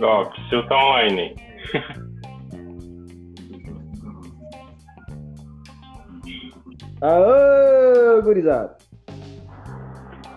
Ó, 0.00 0.22
o 0.22 0.30
Psyu 0.30 0.66
tá 0.68 0.76
online. 0.76 1.34
Aô, 7.00 8.22
gurizada. 8.22 8.76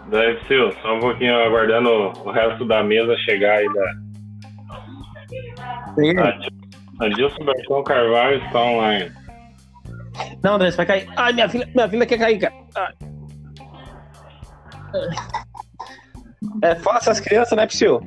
Daí, 0.10 0.36
Psyu, 0.42 0.72
só 0.82 0.96
um 0.96 1.00
pouquinho 1.00 1.36
aguardando 1.36 1.90
o 1.90 2.32
resto 2.32 2.66
da 2.66 2.84
mesa 2.84 3.16
chegar 3.18 3.60
aí 3.60 3.68
da. 3.74 3.94
Sim. 5.96 6.16
Adilson 7.00 7.46
Bertão 7.46 7.84
Carvalho 7.84 8.44
está 8.46 8.60
online. 8.60 9.12
Não, 10.44 10.56
André, 10.56 10.72
você 10.72 10.78
vai 10.78 10.86
cair. 10.86 11.10
Ai, 11.16 11.34
minha 11.34 11.50
filha, 11.50 11.68
minha 11.74 11.90
filha 11.90 12.06
quer 12.06 12.18
cair, 12.18 12.40
cara. 12.40 12.54
Ai. 12.76 12.94
É 16.64 16.76
fácil 16.76 17.12
as 17.12 17.20
crianças, 17.20 17.58
né, 17.58 17.66
Psyu? 17.68 18.02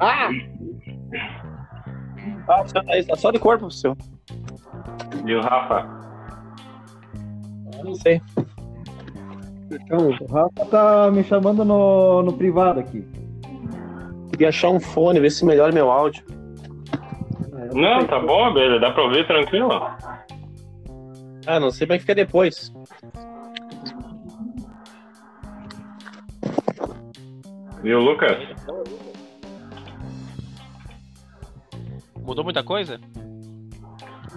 Ah! 0.00 0.28
Ah, 2.48 2.60
o 2.60 2.64
Psyu 2.64 2.84
tá 2.84 2.92
aí, 2.92 3.04
tá 3.04 3.16
só 3.16 3.30
de 3.30 3.38
corpo, 3.38 3.68
Psyu. 3.68 3.96
E 5.24 5.34
o 5.34 5.40
Rafa? 5.40 5.88
Eu 7.78 7.84
não 7.84 7.94
sei. 7.94 8.20
Então, 9.70 10.08
o 10.08 10.32
Rafa 10.32 10.64
tá 10.70 11.10
me 11.10 11.24
chamando 11.24 11.64
no, 11.64 12.22
no 12.22 12.32
privado 12.32 12.80
aqui. 12.80 13.06
Queria 14.30 14.48
achar 14.48 14.70
um 14.70 14.80
fone, 14.80 15.20
ver 15.20 15.30
se 15.30 15.44
melhora 15.44 15.72
meu 15.72 15.90
áudio. 15.90 16.24
Não, 17.72 18.06
tá 18.06 18.20
bom, 18.20 18.52
beleza. 18.52 18.80
Dá 18.80 18.90
pra 18.90 19.04
ouvir 19.04 19.26
tranquilo. 19.26 19.70
Ah, 21.46 21.60
não 21.60 21.70
sei 21.70 21.86
como 21.86 21.94
é 21.94 21.98
que 21.98 22.02
fica 22.02 22.14
depois. 22.14 22.72
E 27.82 27.92
o 27.92 28.00
Lucas? 28.00 28.36
Mudou 32.24 32.42
muita 32.42 32.62
coisa? 32.62 32.98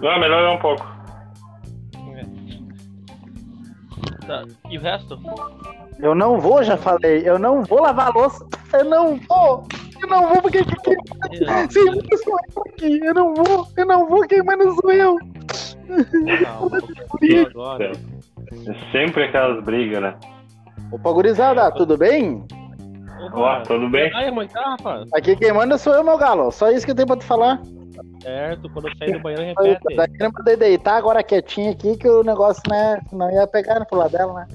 Não, 0.00 0.20
melhorou 0.20 0.54
um 0.54 0.58
pouco. 0.58 0.86
Tá. 4.26 4.44
E 4.70 4.76
o 4.76 4.80
resto? 4.80 5.18
Eu 5.98 6.14
não 6.14 6.38
vou, 6.38 6.62
já 6.62 6.76
falei. 6.76 7.22
Eu 7.24 7.38
não 7.38 7.64
vou 7.64 7.80
lavar 7.80 8.08
a 8.08 8.10
louça. 8.10 8.46
Eu 8.74 8.84
não 8.84 9.16
vou. 9.16 9.66
Eu 10.00 10.08
não 10.08 10.28
vou 10.28 10.42
porque 10.42 10.62
quem 10.64 10.96
Sim, 11.70 12.16
sou 12.22 12.38
eu 12.54 12.62
aqui. 12.68 13.00
Eu 13.02 13.14
não 13.14 13.34
vou. 13.34 13.66
Eu 13.76 13.86
não 13.86 14.06
vou 14.06 14.20
queimar 14.28 14.56
não 14.58 14.74
sou 14.76 14.92
eu. 14.92 15.18
Agora. 17.50 17.92
É 18.52 18.92
sempre 18.92 19.24
aquelas 19.24 19.64
brigas, 19.64 20.02
né? 20.02 20.14
Opa, 20.92 21.12
gurizada, 21.12 21.70
tudo 21.72 21.96
bem? 21.96 22.44
Ó, 23.32 23.60
tudo 23.62 23.88
bem? 23.88 24.10
Mãe, 24.32 24.46
tá, 24.48 24.60
rapaz. 24.70 25.08
Aqui 25.12 25.34
quem 25.36 25.52
manda 25.52 25.76
sou 25.76 25.94
eu, 25.94 26.04
meu 26.04 26.16
galo. 26.16 26.50
Só 26.50 26.70
isso 26.70 26.84
que 26.84 26.92
eu 26.92 26.96
tenho 26.96 27.08
pra 27.08 27.16
te 27.16 27.24
falar. 27.24 27.60
Certo, 28.22 28.68
quando 28.70 28.88
eu 28.88 28.96
sair 28.96 29.12
do 29.12 29.20
banheiro, 29.20 29.54
Daí 29.56 29.70
repete. 29.70 30.12
eu 30.20 30.30
mandei 30.32 30.56
deitar 30.56 30.96
agora 30.96 31.22
quietinho 31.22 31.72
aqui 31.72 31.96
que 31.96 32.08
o 32.08 32.22
negócio, 32.22 32.62
né, 32.68 33.00
não 33.12 33.30
ia 33.30 33.46
pegar 33.46 33.84
pro 33.86 33.98
lado 33.98 34.12
dela, 34.12 34.34
né? 34.34 34.46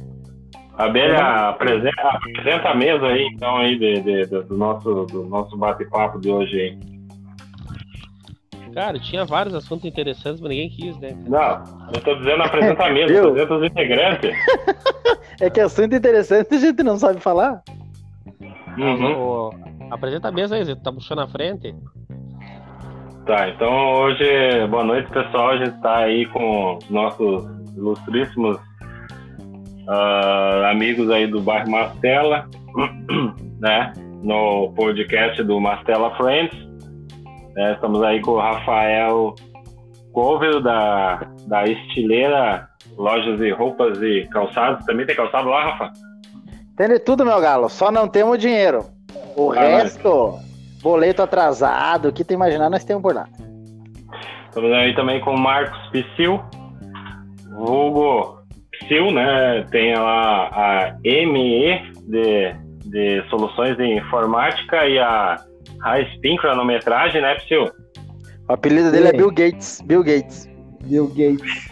Abelha, 0.78 1.50
apresenta, 1.50 2.02
apresenta 2.02 2.70
a 2.70 2.76
mesa 2.76 3.06
aí, 3.06 3.28
então, 3.34 3.58
aí, 3.58 3.78
de, 3.78 4.02
de- 4.02 4.26
do- 4.26 4.44
do 4.44 4.58
nosso, 4.58 5.06
do 5.06 5.24
nosso 5.26 5.56
bate-papo 5.56 6.20
de 6.20 6.30
hoje 6.32 6.60
aí. 6.60 6.94
Cara, 8.74 8.98
tinha 8.98 9.24
vários 9.24 9.54
assuntos 9.54 9.86
interessantes, 9.86 10.42
mas 10.42 10.50
ninguém 10.50 10.70
quis, 10.70 10.98
né? 11.00 11.16
Não, 11.28 11.64
eu 11.94 12.02
tô 12.04 12.16
dizendo 12.16 12.42
apresenta 12.42 12.86
a 12.86 12.90
mesa, 12.92 13.20
apresenta 13.30 13.54
os 13.56 13.64
integrantes. 13.66 14.32
É 15.42 15.50
que 15.50 15.60
assunto 15.60 15.94
interessante 15.96 16.54
a 16.54 16.58
gente 16.60 16.84
não 16.84 16.98
sabe 16.98 17.20
falar. 17.20 17.64
Uhum. 18.78 19.14
Ô, 19.18 19.54
apresenta 19.92 20.28
a 20.30 20.32
mesa 20.32 20.56
aí, 20.56 20.64
Zé. 20.64 20.76
Tá 20.76 20.92
puxando 20.92 21.20
a 21.22 21.28
frente. 21.28 21.76
Tá, 23.26 23.48
então 23.50 23.94
hoje, 24.02 24.26
boa 24.70 24.84
noite 24.84 25.10
pessoal, 25.10 25.52
a 25.52 25.58
gente 25.58 25.80
tá 25.82 26.00
aí 26.00 26.26
com 26.28 26.78
os 26.78 26.90
nossos 26.90 27.46
ilustríssimos 27.78 28.58
ah, 29.88 30.70
amigos 30.72 31.10
aí 31.10 31.26
do 31.28 31.40
bairro 31.40 31.72
Mastela, 31.72 32.50
né, 33.62 33.94
no 34.22 34.74
podcast 34.76 35.42
do 35.42 35.58
Mastela 35.62 36.14
Friends, 36.18 36.54
né, 37.56 37.74
estamos 37.74 38.04
aí 38.04 38.20
com 38.20 38.32
o 38.32 38.40
Rafael 38.40 39.36
Cover 40.12 40.60
da, 40.62 41.26
da 41.48 41.64
Estileira 41.64 42.68
Lojas 42.98 43.40
e 43.40 43.52
Roupas 43.52 44.02
e 44.02 44.28
Calçados, 44.32 44.86
também 44.86 45.06
tem 45.06 45.16
calçado 45.16 45.48
lá, 45.48 45.64
Rafa? 45.72 45.92
Tem 46.76 46.90
de 46.90 47.00
tudo, 47.00 47.24
meu 47.26 47.40
galo. 47.40 47.70
Só 47.70 47.92
não 47.92 48.08
temos 48.08 48.38
dinheiro. 48.40 48.84
O 49.36 49.52
Ah, 49.52 49.60
resto, 49.62 50.40
boleto 50.84 51.24
atrasado, 51.24 52.10
o 52.10 52.14
que 52.14 52.26
tu 52.26 52.34
imaginar, 52.34 52.70
nós 52.70 52.84
temos 52.84 53.02
por 53.02 53.16
lá. 53.16 53.26
Estamos 54.50 54.72
aí 54.74 54.94
também 54.94 55.20
com 55.22 55.34
o 55.34 55.40
Marcos 55.40 55.80
Psyll, 55.90 56.40
vulgo 57.56 58.38
Psyll, 58.74 59.12
né? 59.12 59.66
Tem 59.72 59.96
lá 59.96 60.50
a 60.50 60.96
ME 61.04 61.92
de, 62.04 62.54
de 62.86 63.30
Soluções 63.30 63.78
de 63.78 63.86
Informática 63.98 64.86
e 64.86 65.00
a 65.00 65.38
High 65.82 66.04
Spin 66.16 66.36
Cronometragem, 66.36 67.22
né, 67.22 67.36
Psyll? 67.36 67.72
O 68.50 68.54
apelido 68.54 68.92
dele 68.92 69.08
é. 69.08 69.14
Bill 69.14 69.32
Gates. 69.32 69.82
Bill 69.86 70.04
Gates. 70.04 70.50
Bill 70.84 71.08
Gates. 71.08 71.72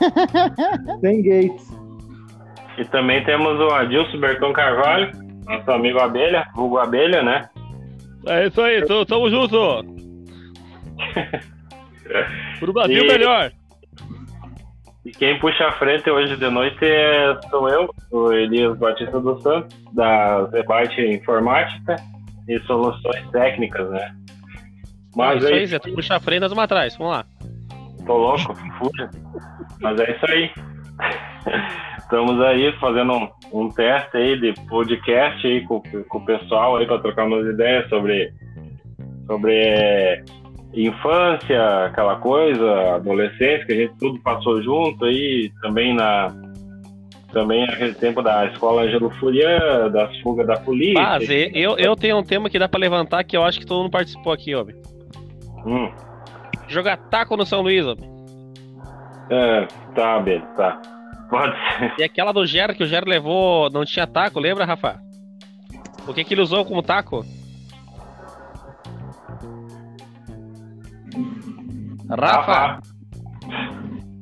Sem 1.00 1.22
Gates. 1.22 1.78
E 2.76 2.84
também 2.86 3.24
temos 3.24 3.58
o 3.58 3.70
Adilson 3.74 4.18
Berton 4.18 4.52
Carvalho, 4.52 5.10
nosso 5.46 5.70
amigo 5.70 5.98
Abelha, 6.00 6.44
vulgo 6.54 6.78
Abelha, 6.78 7.22
né? 7.22 7.48
É 8.26 8.46
isso 8.46 8.60
aí, 8.60 8.84
tamo, 8.86 9.06
tamo 9.06 9.30
junto. 9.30 9.84
Pro 12.58 12.72
Brasil 12.72 13.04
E- 13.04 13.06
melhor. 13.06 13.52
E 15.04 15.10
quem 15.12 15.38
puxa 15.38 15.66
a 15.68 15.72
frente 15.72 16.10
hoje 16.10 16.36
de 16.36 16.50
noite 16.50 16.84
é, 16.84 17.34
sou 17.48 17.68
eu, 17.68 17.88
o 18.10 18.30
Elias 18.32 18.76
Batista 18.78 19.18
dos 19.20 19.42
Santos, 19.42 19.74
da 19.94 20.44
Zebate 20.46 21.00
Informática 21.00 21.96
e 22.46 22.58
Soluções 22.66 23.26
Técnicas, 23.30 23.88
né? 23.90 24.14
Mas 25.16 25.42
isso 25.42 25.52
é 25.52 25.56
aí, 25.56 25.66
Zé. 25.66 25.78
Tu 25.78 25.92
puxa 25.94 26.16
a 26.16 26.20
frente, 26.20 26.40
nós 26.40 26.50
vamos 26.50 26.64
atrás. 26.64 26.94
Vamos 26.96 27.12
lá. 27.14 27.24
Tô 28.04 28.16
louco, 28.18 28.54
fuja. 28.78 29.10
Mas 29.80 29.98
é 30.00 30.10
isso 30.14 30.26
aí. 30.30 30.50
Estamos 32.08 32.40
aí 32.40 32.72
fazendo 32.80 33.12
um, 33.12 33.28
um 33.52 33.68
teste 33.68 34.16
aí 34.16 34.40
de 34.40 34.54
podcast 34.66 35.46
aí 35.46 35.60
com, 35.66 35.82
com 36.08 36.18
o 36.18 36.24
pessoal 36.24 36.76
aí 36.76 36.86
para 36.86 37.00
trocar 37.00 37.26
umas 37.26 37.46
ideias 37.46 37.86
sobre, 37.90 38.32
sobre 39.26 39.52
eh, 39.52 40.24
infância, 40.72 41.84
aquela 41.84 42.16
coisa, 42.16 42.94
adolescência, 42.94 43.66
que 43.66 43.72
a 43.74 43.76
gente 43.76 43.94
tudo 43.98 44.18
passou 44.20 44.62
junto 44.62 45.04
aí, 45.04 45.52
também 45.60 45.94
na 45.94 46.34
também 47.30 47.64
aquele 47.64 47.92
tempo 47.92 48.22
da 48.22 48.46
escola 48.46 48.84
Angelo 48.84 49.10
Furian, 49.20 49.90
das 49.90 50.18
fugas 50.20 50.46
da 50.46 50.56
polícia. 50.56 51.02
Ah, 51.06 51.18
eu, 51.52 51.76
eu 51.76 51.94
tenho 51.94 52.16
um 52.16 52.22
tema 52.22 52.48
que 52.48 52.58
dá 52.58 52.66
pra 52.66 52.80
levantar 52.80 53.22
que 53.22 53.36
eu 53.36 53.44
acho 53.44 53.60
que 53.60 53.66
todo 53.66 53.82
mundo 53.82 53.92
participou 53.92 54.32
aqui, 54.32 54.54
homem. 54.54 54.74
Hum, 55.66 55.90
Jogar 56.68 56.96
taco 56.96 57.36
no 57.36 57.44
São 57.44 57.60
Luís, 57.60 57.84
homem. 57.84 58.10
é, 59.28 59.68
tá, 59.94 60.18
Beto, 60.20 60.46
tá. 60.56 60.80
Pode 61.28 61.54
ser. 61.78 61.94
E 61.98 62.02
aquela 62.04 62.32
do 62.32 62.46
Gero 62.46 62.74
que 62.74 62.82
o 62.82 62.86
Gero 62.86 63.08
levou, 63.08 63.68
não 63.70 63.84
tinha 63.84 64.06
taco, 64.06 64.40
lembra, 64.40 64.64
Rafa? 64.64 64.98
O 66.06 66.14
que 66.14 66.24
que 66.24 66.32
ele 66.34 66.40
usou 66.40 66.64
como 66.64 66.82
taco? 66.82 67.24
Rafa! 72.10 72.80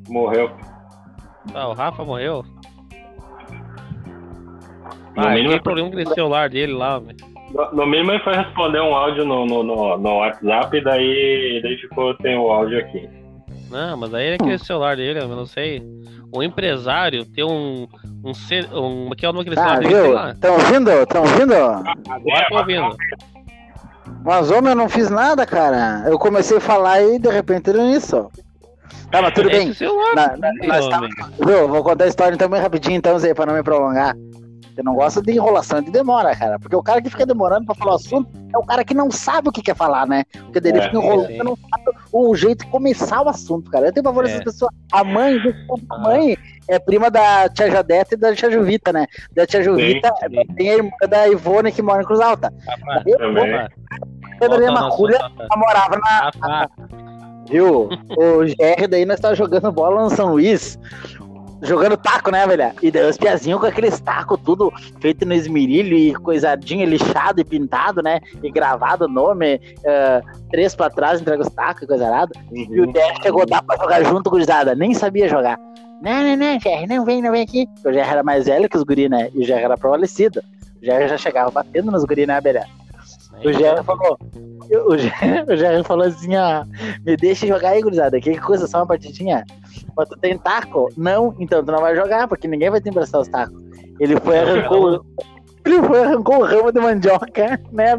Morreu. 0.08 0.50
Ah, 1.54 1.68
o 1.68 1.72
Rafa 1.72 2.04
morreu. 2.04 2.44
No 5.16 5.26
Ah, 5.26 5.30
mínimo- 5.30 5.50
tem 5.50 5.62
problema 5.62 5.90
com 5.90 5.96
o 5.96 6.14
celular 6.14 6.50
dele 6.50 6.72
lá, 6.72 6.98
homem. 6.98 7.16
No, 7.54 7.72
no 7.72 7.86
mínimo 7.86 8.10
ele 8.12 8.22
foi 8.24 8.34
responder 8.34 8.80
um 8.80 8.94
áudio 8.94 9.24
no, 9.24 9.46
no, 9.46 9.62
no, 9.62 9.96
no 9.96 10.16
WhatsApp 10.18 10.76
e 10.76 10.82
daí, 10.84 11.60
daí 11.62 11.76
ficou 11.78 12.14
sem 12.20 12.36
o 12.36 12.50
áudio 12.50 12.78
aqui. 12.80 13.08
Não, 13.70 13.96
mas 13.96 14.14
aí 14.14 14.26
é 14.28 14.34
aquele 14.34 14.58
celular 14.58 14.96
dele, 14.96 15.20
eu 15.20 15.28
não 15.28 15.46
sei. 15.46 15.82
O 16.32 16.42
empresário 16.42 17.24
tem 17.24 17.44
um. 17.44 17.86
Um. 18.24 18.34
C- 18.34 18.68
um 18.72 19.10
que 19.10 19.24
é 19.24 19.28
o 19.28 19.32
nome 19.32 19.50
daquele 19.50 19.86
Ah, 19.86 19.90
celular. 20.00 20.34
Estão 20.34 20.54
ouvindo? 20.54 20.90
Estão 20.90 21.22
ouvindo? 21.22 21.54
Agora 21.54 22.46
tô 22.48 22.58
ouvindo. 22.58 22.96
Mas, 24.24 24.50
homem, 24.50 24.70
eu 24.70 24.76
não 24.76 24.88
fiz 24.88 25.08
nada, 25.10 25.46
cara. 25.46 26.04
Eu 26.08 26.18
comecei 26.18 26.56
a 26.56 26.60
falar 26.60 27.00
e 27.02 27.18
de 27.18 27.28
repente 27.28 27.70
era 27.70 27.84
isso. 27.84 28.28
Tá, 29.10 29.22
mas 29.22 29.34
tudo 29.34 29.48
bem. 29.48 29.68
Esse 29.68 29.78
celular, 29.78 30.14
Na- 30.14 30.36
na- 30.36 30.48
aí, 30.48 30.66
nós 30.68 30.88
tá-. 30.88 31.00
Viu? 31.44 31.68
Vou 31.68 31.82
contar 31.84 32.04
a 32.04 32.08
história 32.08 32.34
então 32.34 32.48
bem 32.48 32.60
rapidinho, 32.60 32.96
então, 32.96 33.18
Zé, 33.18 33.34
pra 33.34 33.46
não 33.46 33.54
me 33.54 33.62
prolongar. 33.62 34.14
Eu 34.76 34.84
não 34.84 34.94
gosto 34.94 35.22
de 35.22 35.32
enrolação 35.32 35.80
de 35.80 35.90
demora, 35.90 36.36
cara. 36.36 36.58
Porque 36.58 36.76
o 36.76 36.82
cara 36.82 37.00
que 37.00 37.08
fica 37.08 37.24
demorando 37.24 37.64
pra 37.64 37.74
falar 37.74 37.92
o 37.92 37.96
assunto 37.96 38.28
é 38.54 38.58
o 38.58 38.64
cara 38.64 38.84
que 38.84 38.92
não 38.92 39.10
sabe 39.10 39.48
o 39.48 39.52
que 39.52 39.62
quer 39.62 39.74
falar, 39.74 40.06
né? 40.06 40.24
Porque 40.32 40.60
daí 40.60 40.72
ele 40.72 40.80
É, 40.80 40.82
fica 40.82 40.96
enrolando, 40.98 41.26
sim. 41.28 41.38
não 41.38 41.56
sabe 41.56 41.98
o 42.12 42.34
jeito 42.36 42.64
de 42.64 42.70
começar 42.70 43.22
o 43.22 43.28
assunto, 43.28 43.70
cara. 43.70 43.86
Eu 43.86 43.92
tenho 43.92 44.04
pavor 44.04 44.24
dessas 44.24 44.40
É. 44.40 44.44
pessoas. 44.44 44.70
A 44.92 45.02
mãe, 45.02 45.36
a 45.90 45.98
mãe 45.98 46.36
é 46.68 46.78
prima 46.78 47.10
da 47.10 47.48
tia 47.48 47.70
Jadeta 47.70 48.14
e 48.14 48.18
da 48.18 48.34
tia 48.34 48.50
Juvita, 48.50 48.92
né? 48.92 49.06
Da 49.34 49.46
tia 49.46 49.62
Juvita 49.62 50.12
sim. 50.20 50.46
tem 50.56 50.70
a 50.70 50.74
irmã 50.74 50.90
da 51.08 51.26
Ivone 51.28 51.72
que 51.72 51.80
mora 51.82 52.02
em 52.02 52.04
Cruz 52.06 52.20
Alta. 52.20 52.52
Rafa, 52.68 53.02
Eu, 53.08 53.18
Também. 53.18 53.68
Pedro 54.38 54.72
Maculha 54.72 55.18
morava 55.56 55.96
na. 55.96 56.28
Ah, 56.28 56.30
tá. 56.32 56.70
Viu? 57.48 57.88
O 58.18 58.40
GR 58.44 58.88
daí 58.90 59.06
nós 59.06 59.20
tava 59.20 59.34
jogando 59.34 59.70
bola 59.72 60.02
no 60.02 60.10
São 60.10 60.32
Luís. 60.32 60.78
Jogando 61.66 61.96
taco, 61.96 62.30
né, 62.30 62.46
velho? 62.46 62.72
E 62.80 62.90
daí 62.90 63.08
os 63.08 63.16
piazinhos 63.16 63.60
com 63.60 63.66
aqueles 63.66 63.98
tacos 64.00 64.38
tudo 64.44 64.72
feito 65.00 65.26
no 65.26 65.34
esmerilho 65.34 65.96
e 65.96 66.14
coisadinho, 66.14 66.86
lixado 66.86 67.40
e 67.40 67.44
pintado, 67.44 68.02
né? 68.02 68.20
E 68.42 68.50
gravado 68.50 69.06
o 69.06 69.08
nome, 69.08 69.60
eh, 69.84 70.20
três 70.50 70.74
pra 70.74 70.88
trás, 70.88 71.20
entrega 71.20 71.42
os 71.42 71.50
tacos 71.50 71.82
e 71.82 71.86
coisa 71.86 72.06
arada. 72.06 72.32
E 72.52 72.80
o 72.80 72.86
Dé 72.92 73.14
chegou 73.20 73.44
lá 73.50 73.60
pra 73.60 73.76
jogar 73.76 74.04
junto 74.04 74.24
com 74.24 74.28
o 74.28 74.32
Gurizada, 74.32 74.74
nem 74.74 74.94
sabia 74.94 75.28
jogar. 75.28 75.58
Não, 76.00 76.22
não, 76.22 76.36
não, 76.36 76.58
GR, 76.58 76.86
não 76.88 77.04
vem, 77.04 77.20
não 77.20 77.32
vem 77.32 77.42
aqui. 77.42 77.66
O 77.84 77.90
GR 77.90 77.98
era 77.98 78.22
mais 78.22 78.46
velho 78.46 78.68
que 78.68 78.76
os 78.76 78.82
guri, 78.84 79.08
né? 79.08 79.30
E 79.34 79.42
o 79.42 79.46
GR 79.46 79.54
era 79.54 79.76
prevalecido. 79.76 80.40
O 80.76 80.86
GR 80.86 81.08
já 81.08 81.16
chegava 81.16 81.50
batendo 81.50 81.90
nos 81.90 82.04
guri, 82.04 82.26
né, 82.26 82.40
Belé? 82.40 82.64
O 83.44 83.50
GR 83.50 83.82
falou. 83.84 84.18
O 84.70 84.92
o 84.92 84.96
GR 84.96 85.84
falou 85.84 86.06
assim, 86.06 86.36
ó. 86.36 86.64
Me 87.04 87.16
deixa 87.16 87.46
jogar 87.46 87.70
aí, 87.70 87.82
gurizada. 87.82 88.20
Que 88.20 88.38
coisa, 88.38 88.66
só 88.66 88.78
uma 88.78 88.86
partidinha. 88.86 89.44
Mas 89.96 90.08
tu 90.08 90.16
tem 90.18 90.36
taco? 90.38 90.88
Não, 90.96 91.34
então 91.38 91.64
tu 91.64 91.70
não 91.70 91.80
vai 91.80 91.94
jogar, 91.94 92.26
porque 92.28 92.48
ninguém 92.48 92.70
vai 92.70 92.80
te 92.80 92.88
emprestar 92.88 93.20
os 93.20 93.28
tacos. 93.28 93.56
Ele 94.00 94.18
foi 94.20 94.36
e 94.36 94.38
arrancou. 94.38 95.04
Ele 95.64 95.82
foi 95.82 96.04
arrancou 96.04 96.38
o 96.38 96.44
ramo 96.44 96.70
de 96.70 96.80
mandioca, 96.80 97.60
né, 97.72 97.90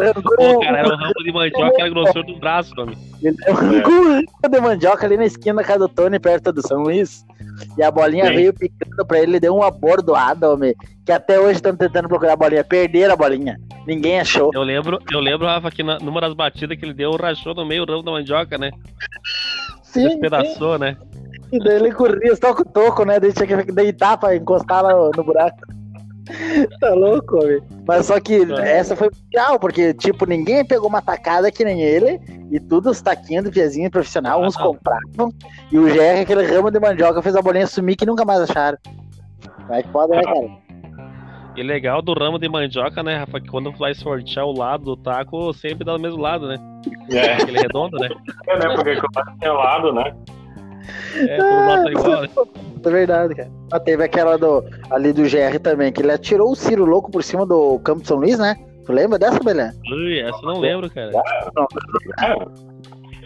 arrancou, 0.00 0.36
Pô, 0.36 0.60
cara, 0.60 0.78
era 0.80 0.88
um 0.94 0.98
ramo 0.98 1.24
de 1.24 1.32
mandioca, 1.32 1.80
era 1.80 1.88
grossor 1.88 2.26
do 2.26 2.38
braço, 2.38 2.78
homem. 2.78 2.98
ele 3.22 3.36
arrancou 3.48 3.94
o 3.94 4.04
ramo 4.04 4.22
de 4.50 4.60
mandioca 4.60 5.06
ali 5.06 5.16
na 5.16 5.24
esquina 5.24 5.62
da 5.62 5.64
casa 5.64 5.78
do 5.80 5.88
Tony, 5.88 6.18
perto 6.18 6.52
do 6.52 6.66
São 6.66 6.82
Luís. 6.82 7.24
E 7.76 7.82
a 7.82 7.90
bolinha 7.90 8.26
Sim. 8.26 8.34
veio 8.34 8.52
picando 8.52 9.06
pra 9.06 9.18
ele, 9.18 9.32
ele 9.32 9.40
deu 9.40 9.54
uma 9.54 9.70
bordoada, 9.70 10.50
homem. 10.50 10.74
Que 11.04 11.12
até 11.12 11.38
hoje 11.38 11.54
estão 11.54 11.74
tentando 11.74 12.08
procurar 12.08 12.34
a 12.34 12.36
bolinha. 12.36 12.64
Perderam 12.64 13.14
a 13.14 13.16
bolinha. 13.16 13.58
Ninguém 13.86 14.20
achou. 14.20 14.50
Eu 14.54 14.62
lembro, 14.62 14.98
eu 15.10 15.20
lembro, 15.20 15.46
Rafa, 15.46 15.70
que 15.70 15.82
na, 15.82 15.98
numa 15.98 16.20
das 16.20 16.34
batidas 16.34 16.78
que 16.78 16.84
ele 16.84 16.94
deu, 16.94 17.12
rachou 17.12 17.54
no 17.54 17.64
meio 17.64 17.84
o 17.84 17.86
ramo 17.86 18.02
da 18.02 18.12
mandioca, 18.12 18.58
né? 18.58 18.70
Sim, 19.82 20.08
Despedaçou, 20.08 20.78
né? 20.78 20.96
E 21.50 21.58
daí 21.58 21.76
ele 21.76 21.92
corria 21.92 22.36
só 22.36 22.54
com 22.54 22.62
o 22.62 22.64
toco, 22.64 23.04
né? 23.04 23.18
Daí 23.18 23.32
tinha 23.32 23.64
que 23.64 23.72
deitar 23.72 24.18
pra 24.18 24.36
encostar 24.36 24.82
no, 24.82 25.10
no 25.16 25.24
buraco. 25.24 25.56
Tá 26.80 26.90
louco, 26.94 27.42
homem. 27.42 27.60
Mas 27.86 28.06
só 28.06 28.20
que 28.20 28.42
essa 28.60 28.94
foi 28.94 29.10
legal, 29.32 29.58
porque, 29.58 29.94
tipo, 29.94 30.26
ninguém 30.26 30.64
pegou 30.64 30.88
uma 30.88 31.02
tacada 31.02 31.50
que 31.50 31.64
nem 31.64 31.80
ele, 31.80 32.20
e 32.50 32.60
tudo 32.60 32.90
os 32.90 33.00
taquinhos 33.00 33.44
do 33.44 33.50
viazinho 33.50 33.90
profissional, 33.90 34.42
Ah, 34.42 34.46
uns 34.46 34.56
não. 34.56 34.66
compravam, 34.74 35.32
e 35.72 35.78
o 35.78 35.84
GR, 35.84 36.20
aquele 36.22 36.44
ramo 36.46 36.70
de 36.70 36.78
mandioca, 36.78 37.22
fez 37.22 37.34
a 37.36 37.42
bolinha 37.42 37.66
sumir 37.66 37.96
que 37.96 38.06
nunca 38.06 38.24
mais 38.24 38.40
acharam. 38.42 38.78
Vai 39.68 39.82
que 39.82 39.88
foda, 39.90 40.16
né, 40.16 40.22
cara? 40.22 40.68
E 41.56 41.62
legal 41.62 42.00
do 42.00 42.12
ramo 42.12 42.38
de 42.38 42.48
mandioca, 42.48 43.02
né, 43.02 43.16
Rafa, 43.16 43.40
que 43.40 43.48
quando 43.48 43.72
vai 43.72 43.92
sortear 43.92 44.46
o 44.46 44.56
lado 44.56 44.84
do 44.84 44.96
taco, 44.96 45.52
sempre 45.52 45.84
dá 45.84 45.96
do 45.96 46.00
mesmo 46.00 46.20
lado, 46.20 46.46
né? 46.46 46.56
É, 47.10 47.32
Aquele 47.32 47.58
redondo, 47.58 47.98
né? 47.98 48.08
é 48.46 48.58
né? 48.58 48.74
Porque 48.76 48.96
começa 48.96 49.36
do 49.40 49.52
lado, 49.54 49.92
né? 49.92 50.14
É, 51.16 51.36
todo 51.36 51.66
lado 51.66 51.84
tá 51.84 51.90
igual, 51.90 52.22
né? 52.22 52.28
É 52.84 52.90
verdade, 52.90 53.34
cara. 53.34 53.50
Mas 53.70 53.82
teve 53.82 54.04
aquela 54.04 54.38
do, 54.38 54.64
ali 54.90 55.12
do 55.12 55.22
GR 55.22 55.58
também, 55.60 55.92
que 55.92 56.00
ele 56.00 56.12
atirou 56.12 56.52
o 56.52 56.56
Ciro 56.56 56.84
louco 56.84 57.10
por 57.10 57.22
cima 57.22 57.44
do 57.44 57.78
Campo 57.80 58.02
de 58.02 58.08
São 58.08 58.16
Luís, 58.16 58.38
né? 58.38 58.56
Tu 58.86 58.92
lembra 58.92 59.18
dessa, 59.18 59.38
Belém? 59.40 59.70
Ui, 59.92 60.20
essa 60.20 60.38
eu 60.38 60.42
não 60.42 60.60
lembro, 60.60 60.88
cara. 60.88 61.10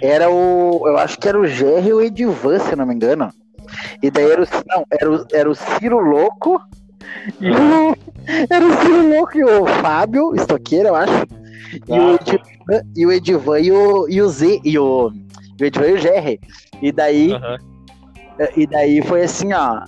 Era 0.03 0.29
o. 0.29 0.83
Eu 0.85 0.97
acho 0.99 1.17
que 1.19 1.29
era 1.29 1.39
o 1.39 1.43
GR 1.43 1.87
e 1.87 1.93
o 1.93 2.01
Edivan, 2.01 2.59
se 2.59 2.73
eu 2.73 2.77
não 2.77 2.87
me 2.87 2.95
engano. 2.95 3.31
E 4.03 4.11
daí 4.11 4.29
era 4.29 4.43
o. 4.43 4.47
Não, 4.67 4.85
era 4.91 5.13
o, 5.13 5.27
era 5.33 5.51
o 5.51 5.55
Ciro 5.55 6.01
Louco. 6.01 6.61
E 7.41 7.51
o, 7.51 7.97
era 8.51 8.67
o 8.67 8.73
Ciro 8.79 9.09
Louco 9.09 9.39
e 9.39 9.45
o 9.45 9.67
Fábio, 9.67 10.35
estoqueiro, 10.35 10.89
eu 10.89 10.97
acho. 10.97 11.27
E 11.89 11.99
o 11.99 12.15
Edivan 12.15 12.83
e 12.97 13.07
o, 13.07 13.13
Edivan 13.13 13.61
e 13.61 13.71
o, 13.71 14.09
e 14.09 14.21
o 14.21 14.29
Z. 14.29 14.61
E 14.65 14.79
o, 14.79 15.13
e 15.59 15.65
o 15.65 15.67
Edivan 15.67 15.87
e 15.89 15.93
o 15.95 16.01
GR. 16.01 16.49
E 16.81 16.93
daí, 16.93 17.33
Aham. 17.33 17.59
e 18.57 18.67
daí 18.67 19.03
foi 19.03 19.23
assim, 19.23 19.53
ó. 19.53 19.83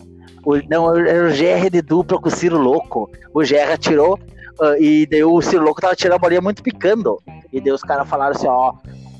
O, 0.44 0.56
não, 0.68 0.94
era 0.96 1.26
o 1.26 1.30
GR 1.30 1.70
de 1.70 1.80
dupla 1.80 2.20
com 2.20 2.28
o 2.28 2.30
Ciro 2.30 2.58
Louco. 2.58 3.10
O 3.32 3.40
GR 3.40 3.72
atirou. 3.72 4.18
ah, 4.60 4.76
e 4.78 5.06
daí 5.06 5.24
o 5.24 5.40
Ciro 5.40 5.64
Louco 5.64 5.80
tava 5.80 5.96
tirando 5.96 6.16
a 6.16 6.18
bolinha 6.18 6.40
muito 6.40 6.62
picando. 6.62 7.20
E 7.52 7.60
daí 7.60 7.72
os 7.72 7.82
caras 7.82 8.08
falaram 8.08 8.36
assim, 8.36 8.46
ó. 8.46 8.72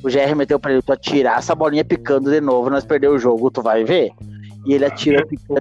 O 0.03 0.09
GR 0.11 0.37
meteu 0.37 0.61
pra 0.61 0.71
ele, 0.71 0.83
tu 0.83 0.93
atirar 0.93 1.39
essa 1.39 1.55
bolinha 1.55 1.83
picando 1.83 2.31
de 2.31 2.39
novo, 2.39 2.69
nós 2.69 2.85
perdemos 2.85 3.17
o 3.17 3.19
jogo, 3.19 3.51
tu 3.51 3.63
vai 3.63 3.85
ver. 3.85 4.11
E 4.65 4.73
ele 4.75 4.85
atirou 4.87 5.27
picando, 5.27 5.61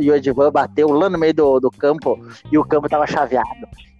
e 0.00 0.10
o 0.10 0.14
Edivan 0.14 0.50
bateu 0.52 0.88
lá 0.90 1.08
no 1.08 1.18
meio 1.18 1.32
do, 1.34 1.60
do 1.60 1.70
campo, 1.70 2.18
e 2.52 2.58
o 2.58 2.64
campo 2.64 2.88
tava 2.88 3.06
chaveado. 3.06 3.48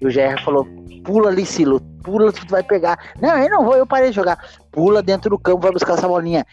E 0.00 0.06
o 0.06 0.10
GR 0.12 0.42
falou, 0.44 0.66
pula 1.02 1.28
ali, 1.30 1.46
Silo, 1.46 1.80
pula 2.02 2.30
que 2.32 2.44
tu 2.44 2.50
vai 2.50 2.62
pegar. 2.62 2.98
Não, 3.20 3.38
eu 3.38 3.48
não 3.50 3.64
vou, 3.64 3.74
eu 3.76 3.86
parei 3.86 4.10
de 4.10 4.16
jogar. 4.16 4.38
Pula 4.70 5.02
dentro 5.02 5.30
do 5.30 5.38
campo, 5.38 5.62
vai 5.62 5.72
buscar 5.72 5.94
essa 5.94 6.06
bolinha. 6.06 6.44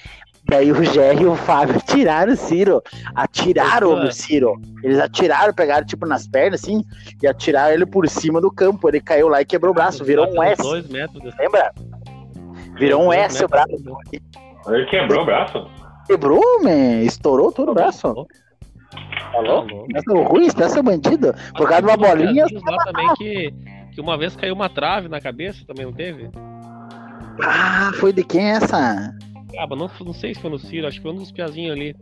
Daí 0.45 0.71
o 0.71 0.75
GR 0.75 1.21
e 1.21 1.25
o 1.25 1.35
Fábio 1.35 1.75
atiraram 1.77 2.33
o 2.33 2.35
Ciro. 2.37 2.81
Atiraram 3.13 3.93
o 4.05 4.11
Ciro. 4.11 4.59
Eles 4.83 4.97
atiraram, 4.99 5.53
pegaram 5.53 5.85
tipo 5.85 6.05
nas 6.07 6.25
pernas, 6.27 6.63
assim, 6.63 6.83
e 7.21 7.27
atiraram 7.27 7.73
ele 7.73 7.85
por 7.85 8.07
cima 8.09 8.39
do 8.41 8.49
campo. 8.51 8.87
Ele 8.89 8.99
caiu 9.01 9.27
lá 9.27 9.41
e 9.41 9.45
quebrou 9.45 9.71
o 9.71 9.75
braço, 9.75 10.03
virou 10.03 10.27
um 10.33 10.41
S. 10.41 10.61
Dois 10.61 10.87
metros 10.87 11.21
de... 11.21 11.31
Lembra? 11.37 11.71
Virou 12.79 13.03
um 13.03 13.13
S 13.13 13.43
o 13.43 13.47
braço. 13.47 13.69
de- 14.11 14.21
Ele 14.67 14.85
quebrou 14.85 15.21
o 15.21 15.25
braço. 15.25 15.67
Quebrou, 16.11 16.61
man. 16.61 17.03
Estourou 17.03 17.53
todo 17.53 17.71
o 17.71 17.73
braço. 17.73 18.01
Falou? 18.01 18.27
louco. 19.41 19.87
Pensa 19.87 20.13
o 20.13 20.23
ruim, 20.23 20.51
pensa 20.51 20.79
o 20.79 20.83
bandido. 20.83 21.33
Por 21.55 21.69
causa 21.69 21.81
de 21.81 21.87
uma 21.87 21.95
bolinha. 21.97 22.45
lá 22.67 22.77
também 22.83 23.13
que, 23.15 23.53
que 23.93 24.01
uma 24.01 24.17
vez 24.17 24.35
caiu 24.35 24.53
uma 24.53 24.67
trave 24.67 25.07
na 25.07 25.21
cabeça, 25.21 25.63
também 25.65 25.85
não 25.85 25.93
teve? 25.93 26.29
Ah, 27.41 27.91
foi 27.99 28.11
de 28.11 28.25
quem 28.25 28.51
essa? 28.51 29.15
Ah, 29.57 29.67
mas 29.69 29.79
não, 29.79 29.89
não 30.05 30.13
sei 30.13 30.33
se 30.33 30.41
foi 30.41 30.49
no 30.49 30.59
Ciro, 30.59 30.85
acho 30.85 30.97
que 30.97 31.03
foi 31.03 31.11
um 31.11 31.15
dos 31.15 31.31
piazinhos 31.31 31.73
ali. 31.73 31.95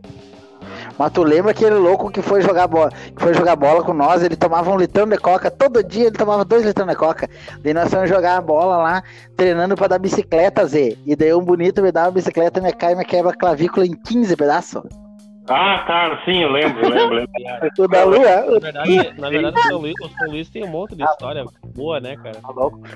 Mas 0.98 1.12
tu 1.12 1.22
lembra 1.22 1.50
aquele 1.50 1.74
louco 1.74 2.10
que 2.10 2.22
foi 2.22 2.42
jogar 2.42 2.66
bola, 2.66 2.90
que 2.90 3.22
foi 3.22 3.34
jogar 3.34 3.56
bola 3.56 3.82
com 3.82 3.92
nós, 3.92 4.22
ele 4.22 4.36
tomava 4.36 4.70
um 4.70 4.76
litrão 4.76 5.06
de 5.06 5.16
coca, 5.18 5.50
todo 5.50 5.82
dia 5.82 6.06
ele 6.06 6.16
tomava 6.16 6.44
dois 6.44 6.64
litrão 6.64 6.86
de 6.86 6.94
coca. 6.94 7.28
Daí 7.62 7.74
nós 7.74 7.90
fomos 7.90 8.08
jogar 8.08 8.36
a 8.36 8.40
bola 8.40 8.76
lá, 8.76 9.02
treinando 9.36 9.74
pra 9.74 9.88
dar 9.88 9.98
bicicleta, 9.98 10.66
Zê. 10.66 10.96
E 11.06 11.16
daí 11.16 11.32
um 11.34 11.42
bonito 11.42 11.82
me 11.82 11.90
dá 11.90 12.04
uma 12.04 12.12
bicicleta, 12.12 12.60
me 12.60 12.72
cai 12.72 12.92
e 12.92 12.96
me 12.96 13.04
quebra 13.04 13.32
a 13.32 13.36
clavícula 13.36 13.86
em 13.86 13.92
15 13.92 14.36
pedaços. 14.36 14.82
Ah, 15.48 15.78
tá, 15.86 16.20
sim, 16.24 16.42
eu 16.42 16.50
lembro, 16.50 16.88
lembro, 16.88 17.14
lembro. 17.16 17.32
O 17.78 17.88
da 17.88 18.04
lua, 18.04 18.18
Na 18.18 18.58
verdade, 18.58 19.12
na 19.18 19.30
verdade 19.30 19.58
o 19.58 19.62
São 19.62 19.78
Luís, 19.78 19.94
o 20.00 20.08
São 20.08 20.28
Luís 20.28 20.48
tem 20.48 20.62
um 20.64 20.68
monte 20.68 20.94
de 20.94 21.02
história 21.02 21.44
boa, 21.74 21.98
né, 21.98 22.16
cara? 22.16 22.36
Tá. 22.36 22.52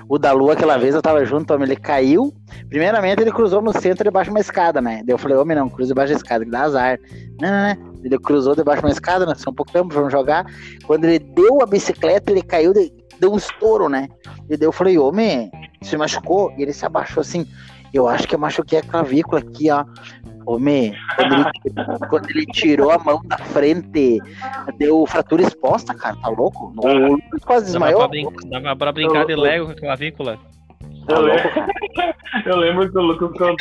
O 0.07 0.17
da 0.17 0.31
Lua, 0.31 0.53
aquela 0.53 0.77
vez 0.77 0.95
eu 0.95 1.01
tava 1.01 1.25
junto, 1.25 1.53
homem, 1.53 1.67
ele 1.67 1.75
caiu. 1.75 2.33
Primeiramente, 2.69 3.21
ele 3.21 3.31
cruzou 3.31 3.61
no 3.61 3.73
centro 3.73 4.03
debaixo 4.03 4.29
de 4.29 4.35
uma 4.35 4.39
escada, 4.39 4.79
né? 4.79 5.01
Daí 5.05 5.13
eu 5.13 5.17
falei, 5.17 5.35
homem, 5.37 5.57
não, 5.57 5.67
cruza 5.69 5.89
debaixo 5.89 6.13
da 6.13 6.17
escada, 6.17 6.45
que 6.45 6.51
dá 6.51 6.61
azar. 6.61 6.99
Não, 7.41 7.49
não, 7.49 7.75
não. 7.75 7.93
Ele 8.05 8.17
cruzou 8.19 8.55
debaixo 8.55 8.81
de 8.81 8.87
uma 8.87 8.91
escada, 8.93 9.25
nós 9.25 9.43
fomos 9.43 9.55
pro 9.55 9.65
campo, 9.73 9.93
vamos 9.93 10.11
jogar. 10.11 10.45
Quando 10.85 11.05
ele 11.05 11.19
deu 11.19 11.61
a 11.61 11.65
bicicleta, 11.65 12.31
ele 12.31 12.41
caiu, 12.43 12.71
de- 12.73 12.93
deu 13.19 13.33
um 13.33 13.37
estouro, 13.37 13.89
né? 13.89 14.07
E 14.49 14.55
daí 14.55 14.67
eu 14.67 14.71
falei, 14.71 14.97
homem, 14.97 15.51
se 15.81 15.97
machucou? 15.97 16.53
E 16.57 16.61
ele 16.61 16.71
se 16.73 16.85
abaixou 16.85 17.21
assim. 17.21 17.45
Eu 17.93 18.07
acho 18.09 18.27
que 18.27 18.35
eu 18.35 18.39
machuquei 18.39 18.79
a 18.79 18.83
clavícula 18.83 19.39
aqui, 19.39 19.71
ó. 19.71 19.85
Homem, 20.45 20.93
quando 21.15 21.33
ele, 21.33 21.99
quando 22.09 22.29
ele 22.29 22.45
tirou 22.47 22.91
a 22.91 22.97
mão 22.99 23.21
da 23.25 23.37
frente, 23.37 24.19
deu 24.77 25.05
fratura 25.07 25.41
exposta, 25.43 25.93
cara, 25.93 26.15
tá 26.21 26.27
louco? 26.29 26.73
O 26.77 27.13
Lucas 27.15 27.43
quase 27.43 27.73
Dava 27.73 27.85
desmaiou. 27.91 27.99
pra, 27.99 28.07
brin- 28.07 28.49
dava 28.49 28.75
pra 28.75 28.91
brincar 28.91 29.25
de 29.25 29.35
Lego 29.35 29.65
com 29.65 29.71
a 29.71 29.75
clavícula. 29.75 30.37
Eu 31.07 31.21
lembro, 31.21 31.49
eu 32.45 32.57
lembro 32.57 32.91
que 32.91 32.97
o 32.97 33.01
Lucas 33.01 33.31
ele 33.41 33.55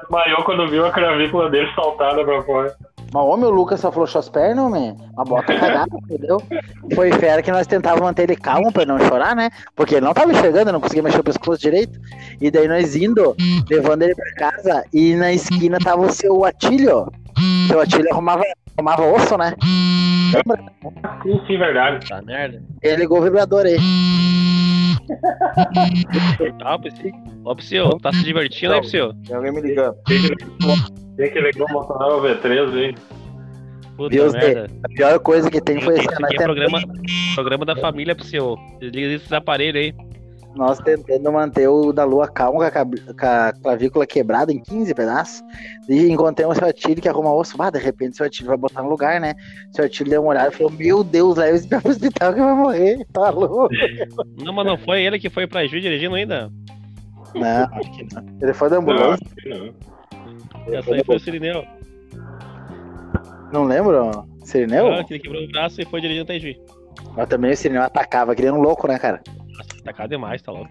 desmaiou 0.00 0.42
quando 0.44 0.68
viu 0.68 0.86
a 0.86 0.90
cravícula 0.90 1.50
dele 1.50 1.68
saltada 1.74 2.24
pra 2.24 2.42
fora. 2.42 2.74
Mas 3.12 3.24
homem, 3.24 3.44
o 3.44 3.50
Lucas 3.50 3.78
só 3.80 3.92
falou 3.92 4.08
as 4.12 4.28
pernas, 4.30 4.64
homem. 4.64 4.96
Uma 5.12 5.24
bota 5.24 5.54
cagada, 5.58 5.94
entendeu? 6.02 6.38
Foi 6.94 7.12
fera 7.12 7.42
que 7.42 7.52
nós 7.52 7.66
tentávamos 7.66 8.04
manter 8.04 8.22
ele 8.22 8.36
calmo 8.36 8.72
pra 8.72 8.82
ele 8.82 8.92
não 8.92 8.98
chorar, 9.00 9.36
né? 9.36 9.50
Porque 9.76 9.96
ele 9.96 10.06
não 10.06 10.14
tava 10.14 10.32
enxergando, 10.32 10.72
não 10.72 10.80
conseguia 10.80 11.02
mexer 11.02 11.20
o 11.20 11.24
pescoço 11.24 11.60
direito. 11.60 12.00
E 12.40 12.50
daí 12.50 12.66
nós 12.66 12.96
indo, 12.96 13.36
levando 13.68 14.02
ele 14.02 14.14
pra 14.14 14.32
casa, 14.50 14.84
e 14.92 15.14
na 15.14 15.30
esquina 15.30 15.78
tava 15.78 16.06
o 16.06 16.10
seu 16.10 16.42
Atílio. 16.44 17.06
Seu 17.68 17.80
Atílio 17.80 18.10
arrumava, 18.12 18.44
arrumava 18.76 19.04
osso, 19.12 19.36
né? 19.36 19.54
Sim, 21.22 21.40
sim, 21.46 21.58
verdade. 21.58 22.08
Tá 22.08 22.22
merda. 22.22 22.62
Ele 22.82 22.96
ligou 22.96 23.18
o 23.18 23.22
vibrador 23.22 23.66
aí. 23.66 23.76
Tá, 26.58 26.78
Psyu. 26.78 27.12
Ó, 27.44 27.54
Psyu, 27.54 27.98
tá 28.00 28.10
se 28.12 28.24
divertindo 28.24 28.72
aí, 28.72 28.80
Psyu? 28.80 29.12
Tem 29.26 29.36
alguém 29.36 29.52
me 29.52 29.60
ligando. 29.60 29.96
Tem 31.16 31.30
que 31.30 31.40
ligar 31.40 31.64
o 31.66 31.72
Motorola 31.72 32.22
V3 32.36 32.74
aí. 32.74 32.94
Puta 33.96 34.08
Deus 34.10 34.32
merda. 34.32 34.70
A 34.84 34.88
pior 34.88 35.18
coisa 35.20 35.50
que 35.50 35.60
tem 35.60 35.80
foi 35.80 35.96
nós 35.96 36.06
aqui 36.08 36.36
é 36.36 36.42
programa, 36.42 36.78
programa 37.34 37.64
da 37.66 37.76
família, 37.76 38.14
Psyu. 38.14 38.56
Desliga 38.80 39.14
esses 39.14 39.32
aparelhos 39.32 39.82
aí. 39.82 39.94
nós 40.56 40.78
tentando 40.78 41.30
manter 41.30 41.68
o 41.68 41.92
da 41.92 42.02
lua 42.04 42.26
calmo 42.26 42.58
com 42.58 42.64
a, 42.64 42.70
com 42.70 43.26
a 43.26 43.52
clavícula 43.62 44.06
quebrada 44.06 44.50
em 44.50 44.62
15 44.62 44.94
pedaços. 44.94 45.42
E 45.88 46.08
encontrei 46.10 46.46
um 46.46 46.54
seu 46.54 46.66
Atílio 46.66 47.02
que 47.02 47.08
arruma 47.08 47.32
osso. 47.34 47.54
Ah, 47.60 47.70
de 47.70 47.78
repente 47.78 48.16
seu 48.16 48.24
Atílio 48.26 48.48
vai 48.48 48.56
botar 48.56 48.82
no 48.82 48.88
lugar, 48.88 49.20
né? 49.20 49.34
Seu 49.72 49.84
Atílio 49.84 50.10
deu 50.10 50.22
uma 50.22 50.30
olhada 50.30 50.48
e 50.48 50.56
falou: 50.56 50.72
Meu 50.72 51.04
Deus, 51.04 51.36
leva 51.36 51.54
esse 51.56 51.68
pro 51.68 51.90
hospital 51.90 52.32
que 52.32 52.40
vai 52.40 52.54
morrer. 52.54 53.06
Tá 53.12 53.28
louco? 53.28 53.68
Não, 54.42 54.54
mas 54.54 54.66
não 54.66 54.78
foi 54.78 55.02
ele 55.02 55.18
que 55.18 55.28
foi 55.28 55.46
pra 55.46 55.66
Ju 55.66 55.78
dirigindo 55.78 56.14
ainda? 56.14 56.50
Não, 57.34 57.78
acho 57.78 57.92
que 57.92 58.06
não. 58.14 58.24
Ele 58.40 58.54
foi 58.54 58.70
da 58.70 58.76
Não, 58.76 58.82
ambulância. 58.82 59.26
acho 59.26 59.34
que 59.36 59.48
não. 59.50 59.91
Essa 60.68 60.94
aí 60.94 61.04
foi 61.04 61.16
o 61.16 61.20
Sirineu. 61.20 61.64
Não 63.52 63.64
lembro? 63.64 64.26
Sirineu? 64.44 64.92
Ah, 64.92 65.04
que 65.04 65.14
ele 65.14 65.20
quebrou 65.22 65.42
o 65.42 65.48
braço 65.48 65.80
e 65.80 65.84
foi 65.84 66.00
dirigindo 66.00 66.24
até 66.24 66.38
Ju. 66.38 66.54
Mas 67.16 67.28
também 67.28 67.52
o 67.52 67.56
Sirineu 67.56 67.82
atacava 67.82 68.34
que 68.34 68.42
nem 68.42 68.50
um 68.50 68.60
louco, 68.60 68.86
né, 68.88 68.98
cara? 68.98 69.20
Nossa, 69.56 69.82
tacado 69.84 70.08
demais, 70.10 70.40
tá 70.42 70.52
louco. 70.52 70.70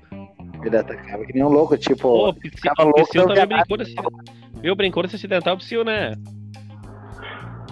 Ele 0.63 0.77
atacava 0.77 1.25
que 1.25 1.33
nem 1.33 1.43
um 1.43 1.49
louco, 1.49 1.77
tipo. 1.77 2.01
Pô, 2.03 2.29
o 2.29 2.33
Psyu- 2.33 2.51
ficava 2.51 2.89
o 2.89 2.93
Psyu 2.93 3.21
não 3.21 3.27
também 3.35 3.47
brincou 3.47 3.77
desse. 3.77 3.95
Viu, 4.61 4.75
brincou 4.75 5.03
desse 5.03 5.15
acidental, 5.15 5.55
o 5.55 5.57
Psyu, 5.57 5.83
né? 5.83 6.13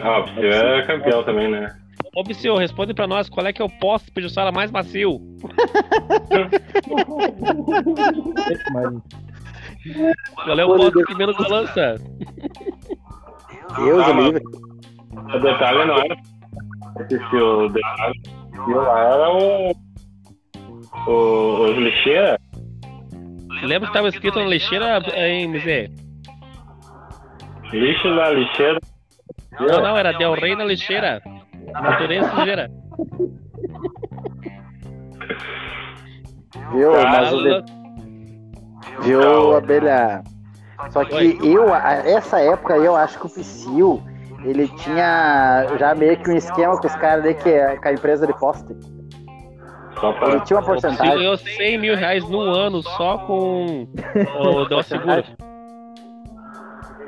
Ah, 0.02 0.20
o 0.20 0.24
Psyu 0.24 0.44
é 0.52 0.86
campeão 0.86 1.24
também, 1.24 1.50
né? 1.52 1.76
Ô, 2.16 2.24
Psyu, 2.24 2.56
responde 2.58 2.94
pra 2.94 3.06
nós 3.06 3.30
qual 3.30 3.46
é 3.46 3.54
que 3.54 3.62
é 3.62 3.66
o 3.66 3.70
poste 3.70 4.12
Pijussara 4.12 4.52
mais 4.52 4.72
macio. 4.72 5.20
Qual 10.36 10.60
é 10.60 10.66
o 10.66 10.76
poste 10.76 11.04
que 11.06 11.16
menos 11.16 11.38
balança? 11.38 11.96
Deus, 13.78 14.04
Ah, 14.04 14.12
o 14.12 14.16
mas- 14.16 14.26
livre. 14.26 14.44
O 15.14 15.40
detalhe 15.40 15.86
não 15.86 15.96
era. 15.96 16.16
Esse 17.10 17.36
o 17.36 17.70
detalhe 17.70 18.22
que 18.66 18.74
lá 18.74 19.00
era 19.00 19.30
o. 19.32 19.72
O, 21.08 21.64
os 21.66 21.78
lixeira. 21.78 22.38
Lembra 23.64 23.88
que 23.88 23.94
tava 23.94 24.08
escrito 24.10 24.40
na 24.40 24.46
lixeira 24.46 25.00
em 25.16 25.48
MZ? 25.48 25.90
Lixo 27.72 28.16
da 28.16 28.32
lixeira. 28.32 28.80
Não, 29.60 29.82
não, 29.82 29.98
era 29.98 30.14
Del 30.14 30.34
Rey 30.34 30.56
na 30.56 30.66
lixeira. 30.66 31.22
Natureza 31.72 32.30
sujeira. 32.36 32.72
Viu? 36.72 36.92
Mas 36.94 37.34
o 37.34 37.42
de- 37.44 37.50
Fala- 37.50 37.79
Viu, 39.02 39.56
abelha? 39.56 40.24
Só 40.92 41.04
que 41.06 41.38
eu, 41.44 41.74
essa 41.76 42.40
época 42.40 42.78
eu 42.78 42.96
acho 42.96 43.20
que 43.20 43.26
o 43.26 43.30
Psyu, 43.30 44.02
ele 44.46 44.68
tinha 44.70 45.66
já 45.78 45.94
meio 45.94 46.18
que 46.18 46.30
um 46.32 46.36
esquema 46.38 46.78
com 46.80 46.88
os 46.88 46.96
caras 46.96 47.26
ali, 47.26 47.34
que 47.36 47.50
é 47.50 47.76
com 47.76 47.88
a 47.88 47.94
empresa 47.94 48.26
de 48.26 48.34
poste. 48.40 48.76
Só 50.00 50.12
Ele 50.12 50.20
pra. 50.20 50.40
tinha 50.42 50.60
uma 50.60 50.66
porcentagem. 50.66 51.14
ganhou 51.18 51.38
100 51.38 51.78
mil 51.78 51.96
reais 51.98 52.28
no 52.30 52.40
ano 52.40 52.82
só 52.82 53.18
com 53.20 53.86
o 54.40 54.66
Del 54.70 54.84
Seguro. 54.84 55.24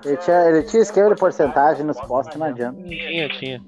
Ele 0.04 0.18
tinha, 0.18 0.50
ele 0.50 0.64
tinha 0.64 0.82
esquema 0.82 1.14
de 1.14 1.16
porcentagem 1.22 1.86
nos 1.86 2.02
postes, 2.02 2.36
não 2.36 2.48
adianta. 2.48 2.82
Tinha, 2.82 3.30
tinha. 3.30 3.62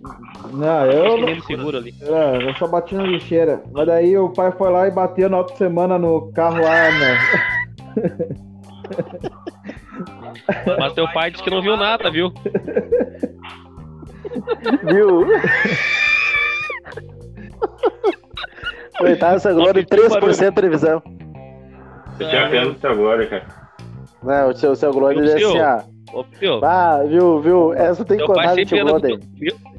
Não, 0.51 0.85
eu, 0.87 1.25
de 1.35 1.45
seguro 1.45 1.77
ali. 1.77 1.93
é, 2.01 2.49
eu 2.49 2.53
só 2.55 2.67
bati 2.67 2.95
na 2.95 3.03
lixeira. 3.03 3.61
Mas 3.71 3.85
daí 3.85 4.17
o 4.17 4.29
pai 4.29 4.51
foi 4.51 4.71
lá 4.71 4.87
e 4.87 4.91
bateu 4.91 5.29
na 5.29 5.37
outra 5.37 5.55
semana 5.55 5.97
no 5.99 6.31
carro 6.33 6.57
lá, 6.61 6.91
né? 6.91 7.17
Mas 10.79 10.93
teu 10.93 11.07
pai 11.13 11.31
disse 11.31 11.43
que 11.43 11.49
não 11.49 11.61
viu 11.61 11.77
nada, 11.77 12.09
viu? 12.11 12.31
Viu? 14.83 15.25
Coitado, 18.97 19.35
essa 19.37 19.53
glória, 19.53 19.83
3% 19.85 20.61
de 20.61 20.69
visão. 20.69 21.01
Eu 22.19 22.29
tinha 22.29 22.49
pena 22.49 22.71
disso 22.71 22.87
agora, 22.87 23.25
cara. 23.27 23.45
Não, 24.21 24.49
o 24.49 24.53
seu, 24.55 24.71
o 24.71 24.75
seu 24.75 24.93
Glória 24.93 25.19
ele 25.19 25.31
é 25.31 25.35
assim, 25.35 25.43
ó. 26.13 26.19
Ô, 26.19 26.25
Ah, 26.63 27.03
viu, 27.05 27.41
viu? 27.41 27.73
Essa 27.73 28.05
tem 28.05 28.17
que 28.17 28.23
contar 28.27 28.53
de 28.55 28.55
sempre 28.55 28.77
tio. 28.77 28.85
Glória. 28.85 29.19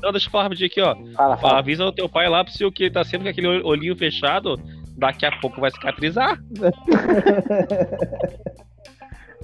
Não, 0.03 0.11
deixa 0.13 0.27
eu 0.27 0.31
falar 0.33 0.45
rapidinho 0.45 0.67
aqui, 0.67 0.81
ó. 0.83 0.95
Fala, 1.17 1.37
fala. 1.37 1.59
Avisa 1.59 1.85
o 1.85 1.93
teu 1.93 2.09
pai 2.09 2.29
lá, 2.29 2.45
Psyu, 2.45 2.71
que 2.73 2.85
ele 2.85 2.93
tá 2.93 3.05
sempre 3.05 3.25
com 3.25 3.31
aquele 3.31 3.47
ol- 3.47 3.65
olhinho 3.67 3.97
fechado. 3.97 4.59
Daqui 4.97 5.27
a 5.27 5.33
pouco 5.41 5.61
vai 5.61 5.71
cicatrizar. 5.71 6.39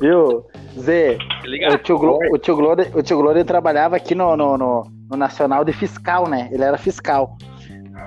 Viu? 0.01 0.47
Zé, 0.79 1.19
Tá 1.19 1.75
o 1.75 1.79
tio, 1.79 1.99
Glo, 1.99 2.19
o, 2.33 2.39
tio 2.39 2.57
Glória, 2.57 2.91
o 2.95 3.03
tio 3.03 3.19
Glória 3.19 3.45
trabalhava 3.45 3.97
aqui 3.97 4.15
no, 4.15 4.35
no, 4.37 4.57
no, 4.57 4.85
no 5.11 5.17
Nacional 5.17 5.65
de 5.65 5.73
Fiscal, 5.73 6.27
né? 6.29 6.49
Ele 6.51 6.65
era 6.65 6.79
fiscal. 6.79 7.37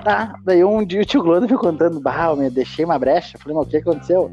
Tá, 0.02 0.34
daí 0.44 0.64
um 0.64 0.84
dia 0.84 1.02
o 1.02 1.04
tio 1.04 1.22
Glória 1.22 1.46
ficou 1.46 1.70
contando, 1.70 2.00
bah, 2.00 2.26
eu 2.30 2.36
me 2.36 2.50
deixei 2.50 2.84
uma 2.84 2.98
brecha. 2.98 3.38
Falei, 3.38 3.56
mas 3.56 3.66
o 3.66 3.70
que 3.70 3.76
aconteceu? 3.76 4.30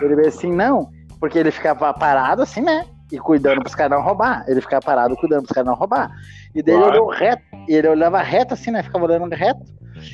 Ele 0.00 0.16
veio 0.16 0.28
assim, 0.28 0.50
não, 0.50 0.88
porque 1.20 1.38
ele 1.38 1.50
ficava 1.50 1.92
parado 1.92 2.42
assim, 2.42 2.62
né? 2.62 2.86
E 3.10 3.18
cuidando 3.18 3.60
pros 3.60 3.74
caras 3.74 3.98
não 3.98 4.04
roubar. 4.04 4.44
Ele 4.48 4.60
ficava 4.62 4.80
parado 4.80 5.14
cuidando 5.16 5.42
pros 5.42 5.54
caras 5.54 5.66
não 5.68 5.74
roubar. 5.74 6.10
E 6.54 6.62
daí 6.62 6.74
ele 6.74 6.82
Claro. 6.82 7.02
olhou 7.02 7.10
reto, 7.10 7.42
e 7.68 7.74
ele 7.74 7.88
olhava 7.88 8.22
reto 8.22 8.54
assim, 8.54 8.70
né? 8.70 8.82
Ficava 8.82 9.04
olhando 9.04 9.34
reto. 9.34 9.60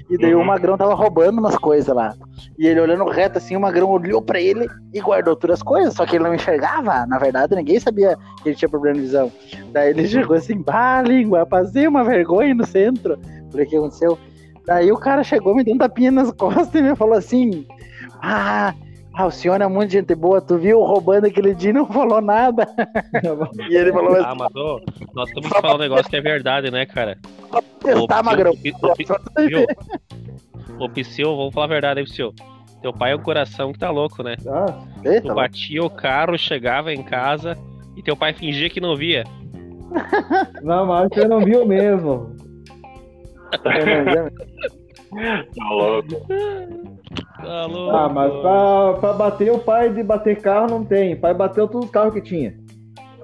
E 0.09 0.16
daí 0.18 0.35
Uhum. 0.35 0.42
o 0.42 0.47
Magrão 0.47 0.76
tava 0.76 0.95
roubando 0.95 1.38
umas 1.38 1.57
coisas 1.57 1.95
lá. 1.95 2.14
E 2.59 2.66
ele 2.66 2.80
olhando 2.80 3.04
reto 3.04 3.38
assim, 3.38 3.57
o 3.57 3.61
Magrão 3.61 3.88
olhou 3.88 4.21
pra 4.23 4.40
ele 4.40 4.66
e 4.92 5.00
guardou 5.00 5.35
todas 5.37 5.59
as 5.59 5.62
coisas, 5.62 5.95
só 5.95 6.04
que 6.07 6.16
ele 6.16 6.25
não 6.25 6.35
enxergava. 6.35 7.07
Na 7.07 7.18
verdade, 7.18 7.54
ninguém 7.54 7.78
sabia 7.80 8.16
que 8.42 8.49
ele 8.49 8.57
tinha 8.57 8.68
problema 8.68 8.97
de 8.97 9.02
visão. 9.02 9.30
Daí 9.73 9.90
ele 9.90 10.07
chegou 10.09 10.37
assim, 10.37 10.61
bah, 10.61 11.02
língua, 11.02 11.47
passei 11.47 11.87
uma 11.87 12.04
vergonha 12.04 12.54
no 12.54 12.66
centro. 12.66 13.18
Falei, 13.50 13.66
o 13.66 13.68
que 13.68 13.76
aconteceu? 13.76 14.18
Daí 14.66 14.92
o 14.92 14.97
cara 14.99 15.23
chegou 15.25 15.54
me 15.54 15.64
deu 15.64 15.75
um 15.75 15.78
tapinha 15.78 16.11
nas 16.11 16.30
costas 16.37 16.75
e 16.75 16.83
me 16.83 16.95
falou 16.95 17.14
assim, 17.14 17.66
ah, 18.23 18.75
ah, 19.18 19.26
o 19.26 19.30
senhor 19.32 19.60
é 19.60 19.66
muito 19.66 19.90
gente 19.90 20.14
boa, 20.14 20.40
tu 20.40 20.56
viu 20.58 20.78
roubando 20.80 21.26
aquele 21.26 21.52
dia 21.54 21.70
e 21.70 21.72
não 21.72 21.87
falou 21.87 22.20
nada. 22.20 22.68
E 23.68 23.75
ele 23.76 23.92
falou 23.92 24.14
assim, 24.14 24.25
Ah, 24.25 24.34
mas 24.34 24.54
ô, 24.54 24.80
nós 25.14 25.28
temos 25.30 25.50
que 25.50 25.60
falar 25.60 25.75
um 25.75 25.78
negócio 25.78 26.08
que 26.08 26.16
é 26.16 26.20
verdade, 26.20 26.70
né, 26.70 26.87
cara? 26.87 27.18
tá, 28.06 28.22
Magrão. 28.22 28.52
Viu? 28.54 29.66
Ô, 30.78 30.88
Psyu, 30.88 31.37
vamos 31.37 31.52
falar 31.52 31.66
a 31.66 31.68
verdade 31.68 31.98
aí, 32.00 32.06
Psyu. 32.06 32.32
Teu 32.80 32.92
pai 32.92 33.10
é 33.10 33.16
um 33.16 33.22
coração 33.22 33.72
que 33.72 33.78
tá 33.80 33.90
louco, 33.90 34.22
né? 34.22 34.37
Ah, 34.46 34.78
Eita, 35.04 35.26
Tu 35.28 35.34
batia 35.34 35.82
o 35.82 35.90
carro, 35.90 36.38
chegava 36.38 36.94
em 36.94 37.02
casa 37.02 37.58
e 37.96 38.02
teu 38.04 38.16
pai 38.16 38.32
fingia 38.32 38.70
que 38.70 38.80
não 38.80 38.94
via. 38.94 39.25
não, 40.62 40.87
mas 40.87 41.08
você 41.08 41.26
não 41.26 41.40
viu 41.40 41.64
mesmo. 41.66 42.37
Tá 43.50 43.72
louco. 45.70 46.08
Tá 47.40 47.66
louco. 47.66 47.97
Ah, 47.97 48.09
mas 48.09 48.33
pra, 48.40 48.95
pra 49.00 49.12
bater 49.12 49.52
o 49.52 49.59
pai 49.59 49.92
de 49.92 50.02
bater 50.02 50.40
carro 50.40 50.66
não 50.68 50.85
tem. 50.85 51.14
O 51.14 51.21
pai 51.21 51.33
bateu 51.35 51.68
todos 51.68 51.87
os 51.87 51.90
carros 51.92 52.12
que 52.14 52.21
tinha. 52.21 52.54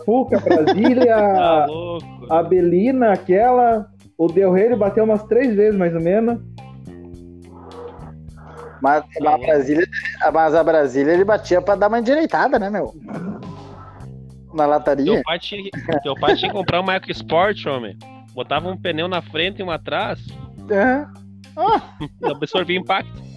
Fuca, 0.06 0.38
Brasília, 0.40 1.16
Tá 1.16 1.62
a, 1.62 1.66
louco. 1.66 2.32
a 2.32 2.42
Belina, 2.42 3.12
aquela. 3.12 3.86
O 4.16 4.28
Del 4.28 4.52
Rey 4.52 4.66
ele 4.66 4.76
bateu 4.76 5.02
umas 5.04 5.22
três 5.24 5.54
vezes, 5.54 5.76
mais 5.78 5.94
ou 5.94 6.00
menos. 6.00 6.38
Mas 8.80 9.02
a 9.26 9.38
Brasília, 9.38 9.86
mas 10.32 10.54
a 10.54 10.62
Brasília 10.62 11.12
ele 11.12 11.24
batia 11.24 11.60
pra 11.62 11.74
dar 11.74 11.88
uma 11.88 11.98
endireitada, 12.00 12.58
né, 12.58 12.68
meu? 12.68 12.92
Na 14.52 14.66
lataria. 14.66 15.04
Teu 15.14 15.22
pai, 15.22 15.38
tinha, 15.38 15.62
que- 15.62 16.00
teu 16.02 16.14
pai 16.14 16.36
tinha 16.36 16.50
que 16.50 16.56
comprar 16.56 16.80
uma 16.80 16.94
EcoSport, 16.94 17.64
homem. 17.66 17.96
Botava 18.34 18.68
um 18.68 18.76
pneu 18.76 19.08
na 19.08 19.22
frente 19.22 19.60
e 19.60 19.64
um 19.64 19.70
atrás. 19.70 20.20
É. 20.70 21.06
e 22.22 22.26
absorvia 22.30 22.78
impacto. 22.78 23.33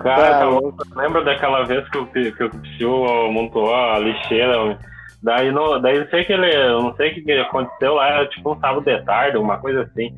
Cara, 0.00 0.30
Tá 0.34 0.38
tá 0.40 0.44
louco. 0.46 0.76
Lembra 0.96 1.24
daquela 1.24 1.64
vez 1.64 1.88
que 1.88 1.98
o, 1.98 2.06
que 2.06 2.44
o 2.44 2.50
Psyu 2.50 3.04
amontoou 3.26 3.74
a 3.74 3.98
lixeira? 3.98 4.60
homem? 4.60 4.78
Daí, 5.22 5.50
no, 5.50 5.78
daí 5.78 6.00
não 6.00 6.06
sei 6.08 6.24
que 6.24 6.32
ele. 6.32 6.54
Eu 6.54 6.82
não 6.82 6.94
sei 6.96 7.10
o 7.12 7.14
que 7.24 7.32
aconteceu 7.32 7.94
lá, 7.94 8.08
era 8.08 8.26
tipo 8.26 8.52
um 8.52 8.60
sábado 8.60 8.84
de 8.84 9.00
tarde, 9.04 9.38
uma 9.38 9.56
coisa 9.58 9.82
assim. 9.82 10.14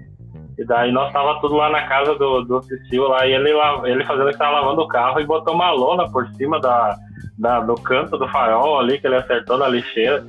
E 0.58 0.64
daí 0.64 0.90
nós 0.90 1.12
tava 1.12 1.38
tudo 1.40 1.54
lá 1.56 1.68
na 1.68 1.82
casa 1.86 2.14
do, 2.16 2.42
do 2.42 2.60
Psyu 2.60 3.06
lá, 3.08 3.26
e 3.26 3.32
ele, 3.32 3.50
ele 3.84 4.04
fazendo 4.04 4.30
que 4.30 4.38
tava 4.38 4.60
lavando 4.60 4.82
o 4.82 4.88
carro 4.88 5.20
e 5.20 5.26
botou 5.26 5.54
uma 5.54 5.70
lona 5.70 6.10
por 6.10 6.26
cima 6.30 6.58
da, 6.58 6.96
da- 7.38 7.60
do 7.60 7.74
canto 7.74 8.16
do 8.16 8.26
farol 8.28 8.80
ali, 8.80 8.98
que 8.98 9.06
ele 9.06 9.16
acertou 9.16 9.58
na 9.58 9.68
lixeira. 9.68 10.24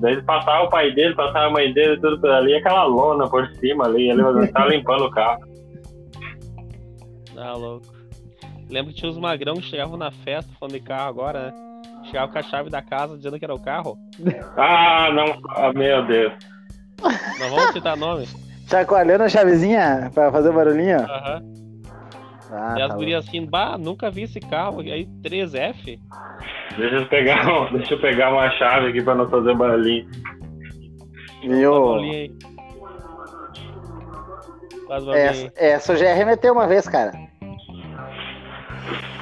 Daí 0.00 0.12
ele 0.14 0.22
passava 0.22 0.64
o 0.64 0.68
pai 0.68 0.90
dele, 0.92 1.14
passava 1.14 1.46
a 1.46 1.50
mãe 1.50 1.72
dele, 1.72 1.98
tudo 2.00 2.20
por 2.20 2.30
ali, 2.30 2.54
aquela 2.56 2.84
lona 2.84 3.28
por 3.28 3.46
cima 3.60 3.84
ali, 3.86 4.10
ele 4.10 4.22
tava 4.52 4.68
limpando 4.68 5.04
o 5.06 5.10
carro. 5.10 5.40
Tá 7.38 7.52
louco. 7.52 7.86
Lembro 8.68 8.92
que 8.92 8.98
tinha 8.98 9.10
os 9.10 9.16
magrão 9.16 9.54
que 9.54 9.62
chegavam 9.62 9.96
na 9.96 10.10
festa, 10.10 10.50
falando 10.58 10.74
de 10.74 10.80
carro 10.80 11.08
agora, 11.08 11.46
né? 11.46 11.68
Chegava 12.06 12.32
com 12.32 12.38
a 12.38 12.42
chave 12.42 12.68
da 12.68 12.82
casa 12.82 13.16
dizendo 13.16 13.38
que 13.38 13.44
era 13.44 13.54
o 13.54 13.62
carro. 13.62 13.96
Ah, 14.56 15.10
não, 15.12 15.40
ah, 15.50 15.72
meu 15.72 16.04
Deus. 16.04 16.32
Não 17.38 17.50
vamos 17.50 17.72
citar 17.72 17.96
nome. 17.96 18.26
Chacoalhando 18.68 19.22
a 19.22 19.28
chavezinha 19.28 20.10
pra 20.12 20.32
fazer 20.32 20.48
o 20.48 20.52
barulhinho. 20.52 20.98
Aham. 20.98 21.42
Ah, 22.50 22.74
e 22.76 22.82
as 22.82 22.88
tá 22.88 22.94
gurias 22.96 23.26
assim, 23.26 23.46
bah, 23.46 23.78
nunca 23.78 24.10
vi 24.10 24.22
esse 24.22 24.40
carro. 24.40 24.82
E 24.82 24.90
aí, 24.90 25.06
3F? 25.22 26.00
Deixa 26.76 26.96
eu 26.96 27.08
pegar, 27.08 27.70
deixa 27.70 27.94
eu 27.94 28.00
pegar 28.00 28.32
uma 28.32 28.50
chave 28.58 28.88
aqui 28.88 29.02
pra 29.02 29.14
não 29.14 29.30
fazer 29.30 29.54
barulhinho. 29.54 30.08
barulhinho 31.70 32.12
aí. 32.12 32.32
Essa, 35.14 35.52
essa 35.54 35.92
eu 35.92 35.96
já 35.96 36.10
arremeteu 36.10 36.52
uma 36.52 36.66
vez, 36.66 36.88
cara. 36.88 37.27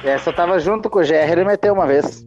Essa 0.03 0.29
eu 0.29 0.35
tava 0.35 0.59
junto 0.59 0.89
com 0.89 0.99
o 0.99 1.01
GR, 1.01 1.13
ele 1.13 1.43
meteu 1.43 1.73
uma 1.73 1.87
vez. 1.87 2.25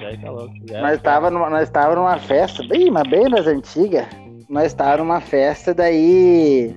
Já 0.00 0.16
tá 0.18 0.30
louco. 0.30 0.54
Já. 0.68 0.80
Nós 0.80 1.00
tava 1.00 1.30
numa, 1.30 1.50
nós 1.50 1.70
tava 1.70 1.94
numa 1.94 2.18
festa, 2.18 2.66
bem, 2.66 2.90
mas 2.90 3.08
bem 3.08 3.28
das 3.28 3.46
antigas. 3.46 4.06
Nós 4.48 4.74
tava 4.74 4.98
numa 4.98 5.20
festa, 5.20 5.72
daí 5.72 6.74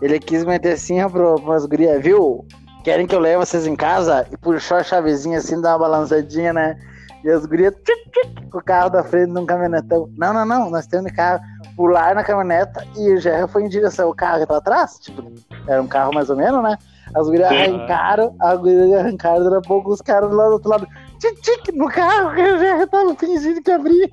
ele 0.00 0.18
quis 0.18 0.44
meter 0.44 0.72
assim 0.72 1.06
pro, 1.08 1.34
pras 1.36 1.66
gurias, 1.66 2.02
viu? 2.02 2.46
Querem 2.84 3.06
que 3.06 3.14
eu 3.14 3.20
leve 3.20 3.38
vocês 3.38 3.66
em 3.66 3.76
casa? 3.76 4.26
E 4.32 4.36
puxou 4.36 4.78
a 4.78 4.82
chavezinha 4.82 5.38
assim, 5.38 5.60
dá 5.60 5.72
uma 5.72 5.80
balançadinha, 5.80 6.52
né? 6.52 6.78
E 7.22 7.28
as 7.28 7.44
gurias, 7.44 7.74
tchic, 7.84 8.10
tchic, 8.10 8.46
com 8.50 8.58
o 8.58 8.62
carro 8.64 8.88
da 8.88 9.02
frente 9.02 9.30
num 9.30 9.44
caminhonetão. 9.44 10.08
Não, 10.16 10.32
não, 10.32 10.46
não, 10.46 10.70
nós 10.70 10.86
temos 10.86 11.06
de 11.06 11.12
carro. 11.12 11.42
Pular 11.76 12.14
na 12.14 12.24
caminhoneta 12.24 12.84
e 12.96 13.12
o 13.12 13.20
GR 13.20 13.50
foi 13.50 13.64
em 13.64 13.68
direção 13.68 14.08
ao 14.08 14.14
carro 14.14 14.40
que 14.40 14.46
tá 14.46 14.56
atrás. 14.56 14.98
Tipo, 14.98 15.30
era 15.66 15.80
um 15.80 15.86
carro 15.86 16.12
mais 16.12 16.28
ou 16.28 16.36
menos, 16.36 16.62
né? 16.62 16.76
As 17.14 17.26
gurias 17.26 17.50
arrancaram, 17.50 18.34
as 18.40 18.58
gurias 18.58 18.92
arrancaram, 18.92 19.44
daqui 19.44 19.56
a 19.56 19.60
pouco 19.68 19.90
os 19.92 20.00
caras 20.00 20.30
lá 20.32 20.46
do 20.46 20.52
outro 20.52 20.70
lado, 20.70 20.86
tic, 21.18 21.40
tic, 21.40 21.74
no 21.74 21.88
carro, 21.88 22.34
que 22.34 22.42
GR 22.42 22.86
tava 22.88 23.14
fingindo 23.16 23.62
que 23.62 23.70
abria. 23.70 24.08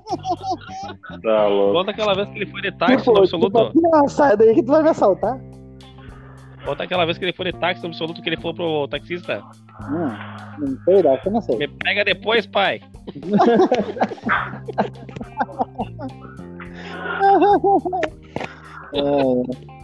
Tá 1.22 1.48
louco. 1.48 1.74
Conta 1.74 1.92
aquela 1.92 2.16
vez 2.16 2.28
que 2.30 2.38
ele 2.38 2.48
foi 2.48 2.62
de 2.62 2.72
táxi 2.72 3.06
Pô, 3.06 3.14
no 3.14 3.20
absoluto. 3.20 3.68
tipo, 3.68 3.82
Não, 3.82 4.08
sai 4.08 4.36
daí 4.36 4.56
que 4.56 4.64
tu 4.64 4.72
vai 4.72 4.82
me 4.82 4.90
assaltar. 4.90 5.40
Conta 6.66 6.84
aquela 6.84 7.06
vez 7.06 7.18
que 7.18 7.26
ele 7.26 7.34
foi 7.34 7.46
de 7.46 7.54
táxi 7.60 7.82
no 7.84 7.90
absoluto 7.90 8.22
que 8.22 8.30
ele 8.30 8.38
falou 8.38 8.54
pro 8.54 8.88
taxista. 8.88 9.44
Não, 9.90 10.10
não 10.60 10.78
sei, 10.84 11.04
dá, 11.04 11.22
eu 11.24 11.32
não 11.32 11.42
sei. 11.42 11.58
Me 11.58 11.68
pega 11.68 12.04
depois, 12.04 12.48
pai. 12.48 12.82
É. 18.94 19.77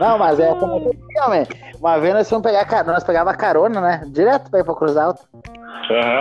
Não, 0.00 0.18
mas 0.18 0.38
é 0.40 0.54
como 0.54 0.80
digo, 0.80 1.28
né? 1.30 1.46
Uma 1.78 1.98
vez 1.98 2.14
nós 2.14 2.28
fomos 2.28 2.44
pegar 2.44 2.64
carona, 2.64 2.92
nós 2.94 3.04
pegava 3.04 3.34
carona, 3.34 3.80
né? 3.80 4.02
Direto 4.08 4.50
pra 4.50 4.60
ir 4.60 4.64
pra 4.64 4.74
Cruz 4.74 4.96
Alta. 4.96 5.22
Aham. 5.90 6.20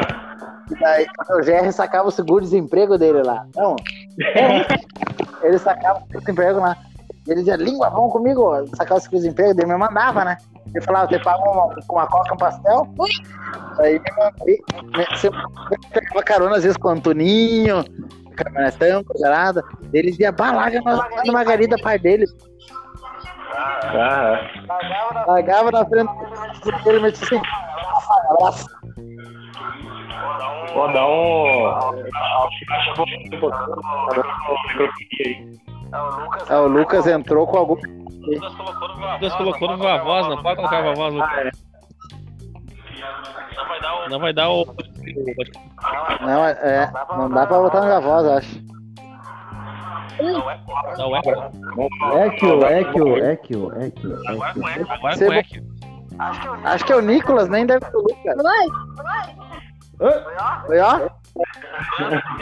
E 0.71 0.79
daí 0.79 1.05
o 1.29 1.43
GR 1.43 1.71
sacava 1.71 2.07
o 2.07 2.11
seguro-desemprego 2.11 2.97
dele 2.97 3.21
lá. 3.23 3.45
Não. 3.55 3.75
é. 4.35 4.65
Ele 5.43 5.57
sacava 5.57 5.99
o 5.99 6.01
seguro-desemprego 6.03 6.59
lá. 6.59 6.77
Ele 7.27 7.39
dizia, 7.39 7.55
língua, 7.55 7.89
vamos 7.89 8.11
comigo, 8.11 8.65
sacava 8.75 8.99
o 8.99 9.01
seguro-desemprego, 9.01 9.51
ele 9.51 9.67
me 9.67 9.77
mandava, 9.77 10.25
né? 10.25 10.37
Ele 10.73 10.83
falava, 10.83 11.07
você 11.07 11.19
paga 11.19 11.39
uma, 11.49 11.75
com 11.85 11.95
uma 11.95 12.07
coca 12.07 12.29
e 12.29 12.33
um 12.33 12.37
pastel? 12.37 12.87
Aí 13.79 13.99
me 13.99 14.11
mandava. 14.15 15.15
Você 15.15 15.29
pegava 15.93 16.23
carona 16.23 16.55
às 16.57 16.63
vezes 16.63 16.77
com 16.77 16.87
o 16.87 16.91
Antoninho, 16.91 17.83
caminhonetão, 18.35 19.03
coisa 19.03 19.29
nada. 19.29 19.63
Ele 19.93 20.11
dizia, 20.11 20.31
bah, 20.31 20.51
larga 20.51 20.81
nós 20.81 20.97
lá 20.97 21.09
no 21.25 21.33
Margarida, 21.33 21.75
pai 21.81 21.99
dele. 21.99 22.25
Aham. 23.53 24.39
Largava 25.27 25.71
na 25.71 25.85
frente 25.85 26.11
dele, 26.83 26.99
mas 26.99 27.21
assim, 27.21 27.41
abraço. 28.29 28.65
Vou 30.73 30.93
dar 30.93 31.05
um. 31.05 31.67
É, 36.49 36.55
o 36.57 36.67
Lucas 36.67 37.07
entrou 37.07 37.45
com 37.45 37.57
algum. 37.57 37.75
Deus 39.19 39.35
colocou 39.35 39.67
no 39.69 39.77
Viva 39.77 39.97
Voz, 39.97 40.27
não 40.27 40.41
pode 40.41 40.57
colocar 40.57 40.81
Viva 40.81 40.95
Voz, 40.95 41.13
Lucas. 41.13 41.71
Não 44.09 44.19
vai 44.19 44.33
dar 44.33 44.49
o. 44.49 44.65
Não, 46.21 46.45
é, 46.45 46.51
é, 46.51 46.91
não 47.17 47.29
dá 47.29 47.45
pra 47.45 47.59
botar 47.59 47.81
na 47.81 47.99
voz, 47.99 48.47
eu 50.29 50.49
acho. 50.49 50.97
Dá 50.97 51.07
o 51.07 51.15
eco. 51.15 51.29
Equio, 52.25 52.67
Equio, 52.67 53.17
Equio, 53.17 53.81
Equio, 53.81 53.81
Equio. 53.81 54.19
Agora 54.27 54.53
com 55.17 55.33
eco. 55.33 55.55
Acho 56.65 56.85
que 56.85 56.93
é 56.93 56.95
o 56.95 57.01
Nicolas, 57.01 57.49
nem 57.49 57.65
deve 57.65 57.85
ser 57.85 57.95
o 57.95 58.01
Lucas. 58.01 58.35
Foi, 60.67 60.79
ó. 60.79 61.09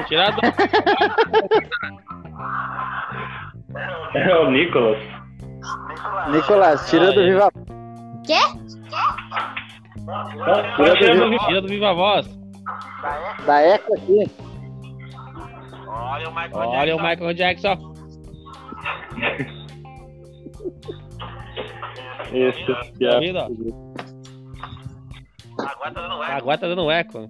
Tirado. 0.08 0.38
É 4.16 4.36
o 4.36 4.50
Nicolas. 4.50 4.98
Nicolas, 6.30 6.90
tira 6.90 7.12
do. 7.12 7.24
Viva 7.24 7.52
Tá 10.06 10.94
achando 10.94 11.38
Tira 11.46 11.62
do 11.62 11.68
Viva 11.68 11.94
Voz. 11.94 12.28
da 13.46 13.62
Eco 13.62 13.94
aqui. 13.94 14.32
Olha 16.02 16.96
o 16.96 17.00
Michael 17.02 17.34
Jackson. 17.34 17.94
Esse 22.32 22.66
Tá 22.66 22.82
piá. 22.98 23.20
vendo, 23.20 23.38
ó? 23.40 23.48
Agora 26.32 26.58
tá 26.58 26.68
dando 26.68 26.92
eco. 26.92 27.30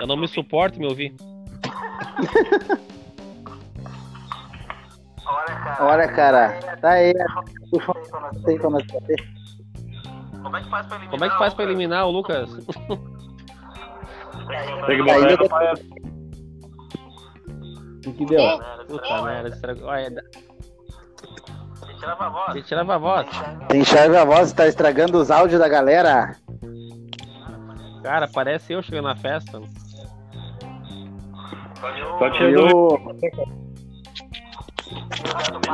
Eu 0.00 0.06
não 0.06 0.16
me 0.16 0.28
suporto 0.28 0.78
me 0.78 0.86
ouvir. 0.86 1.14
Olha, 5.80 6.08
cara. 6.08 6.58
Tá 6.80 6.90
aí. 6.90 7.12
Puxa, 7.70 7.92
não 8.32 8.42
sei 8.44 8.58
como 8.58 8.78
é 8.78 8.82
que 8.82 8.92
vai 8.92 9.00
ter. 9.02 9.32
Como 10.42 10.56
é 11.24 11.30
que 11.30 11.38
faz 11.38 11.54
pra 11.54 11.64
eliminar 11.64 12.06
o 12.06 12.10
Lucas? 12.10 12.50
Tem 14.86 14.96
que 14.96 15.02
botar 15.02 15.26
Aí 15.26 15.36
pra- 15.48 15.74
O 18.06 18.12
que 18.12 18.26
deu? 18.26 18.40
Puta 18.88 19.22
merda, 19.22 19.48
estragou. 19.48 19.88
Olha, 19.88 20.10
dá- 20.10 20.22
Ele 21.84 22.62
tirava 22.64 22.94
a 22.96 22.98
voz. 22.98 23.26
Tem 23.68 23.84
chave 23.84 24.16
a 24.16 24.24
voz, 24.24 24.52
tá 24.52 24.66
estragando 24.66 25.18
os 25.18 25.30
áudios 25.30 25.60
da 25.60 25.68
galera. 25.68 26.36
Cara, 28.02 28.26
parece 28.28 28.72
eu 28.72 28.82
chegando 28.82 29.04
na 29.06 29.16
festa. 29.16 29.60
Só 32.18 32.26
E 32.26 32.32
tinha 32.32 32.52
dois. 32.54 32.72
o. 32.72 32.98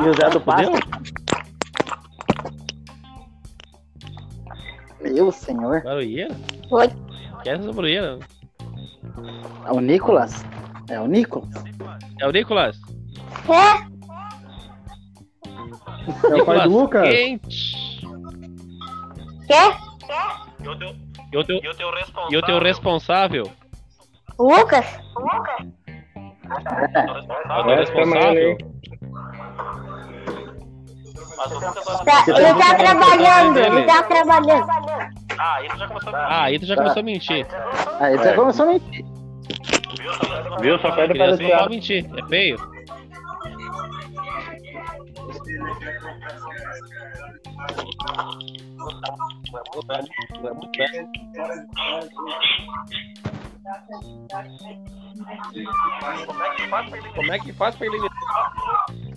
E 0.05 0.09
o 0.09 0.15
Zé 0.15 0.31
do 0.31 0.41
Pasto. 0.41 0.73
Meu 5.01 5.31
senhor. 5.33 5.83
Barulheira? 5.83 6.35
Oi. 6.71 6.89
Que 7.43 7.51
é 7.51 7.53
essa 7.55 7.73
barulheira? 7.73 8.19
É 9.67 9.73
o 9.73 9.81
Nicolas? 9.81 10.45
É 10.89 11.01
o 11.01 11.07
Nicolas? 11.07 11.49
É 12.21 12.27
o 12.27 12.33
Nicolas. 12.33 12.77
É? 13.49 13.89
É 16.27 16.35
o 16.43 16.47
pai 16.47 16.63
do 16.63 16.71
Lucas? 16.71 17.09
Quente. 17.09 18.01
Quer? 19.47 19.77
E 20.63 20.69
o 20.69 20.79
teu, 21.45 21.61
e 22.31 22.37
o 22.37 22.43
teu 22.43 22.59
responsável? 22.65 23.51
Lucas? 24.39 24.85
É 24.85 25.01
o 27.61 27.65
teu 27.65 27.73
Essa 27.73 27.93
também, 27.93 28.15
responsável? 28.15 28.59
Tá, 32.05 32.25
ele 32.27 32.55
tá 32.55 32.75
trabalhando, 32.75 33.59
ele 33.59 33.83
tá 33.85 34.03
trabalhando. 34.03 34.67
Ah, 35.39 35.55
aí 36.45 36.59
tu 36.59 36.67
já 36.67 36.75
começou 36.77 37.01
a 37.01 37.03
mentir. 37.03 37.47
Aí 38.01 38.19
você 38.19 38.33
começou 38.33 38.65
a 38.65 38.69
mentir. 38.73 39.05
Viu? 40.61 40.79
Só 40.79 40.91
pede 40.93 41.15
pra 41.15 41.37
Criança 41.37 41.63
não 41.63 41.69
mentir, 41.69 42.07
é 42.17 42.27
feio. 42.29 42.57
Como 57.15 57.33
é 57.33 57.39
que 57.39 57.53
faz 57.53 57.77
pra 57.77 57.87
eliminar? 57.87 58.11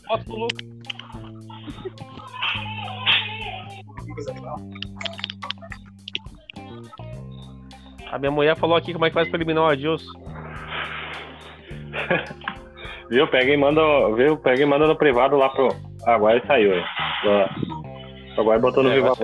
Foto 0.07 0.23
do 0.25 0.35
Lucas. 0.35 0.71
A 8.11 8.19
minha 8.19 8.31
mulher 8.31 8.57
falou 8.57 8.75
aqui 8.75 8.91
como 8.93 9.05
é 9.05 9.09
que 9.09 9.13
faz 9.13 9.29
pra 9.29 9.37
eliminar 9.37 9.63
o 9.63 9.67
Adilson. 9.67 10.30
Viu? 13.09 13.27
Pega 13.27 13.51
e 13.51 13.57
manda. 13.57 13.81
Viu? 14.15 14.37
Pega 14.37 14.61
e 14.61 14.65
manda 14.65 14.87
no 14.87 14.95
privado 14.95 15.35
lá 15.35 15.49
pro. 15.49 15.67
Ah, 16.05 16.15
agora 16.15 16.37
ele 16.37 16.47
saiu 16.47 16.73
aí. 16.73 16.83
Agora- 18.37 18.59
botou 18.59 18.83
no 18.83 18.91
É, 18.91 18.99
Voz. 19.01 19.19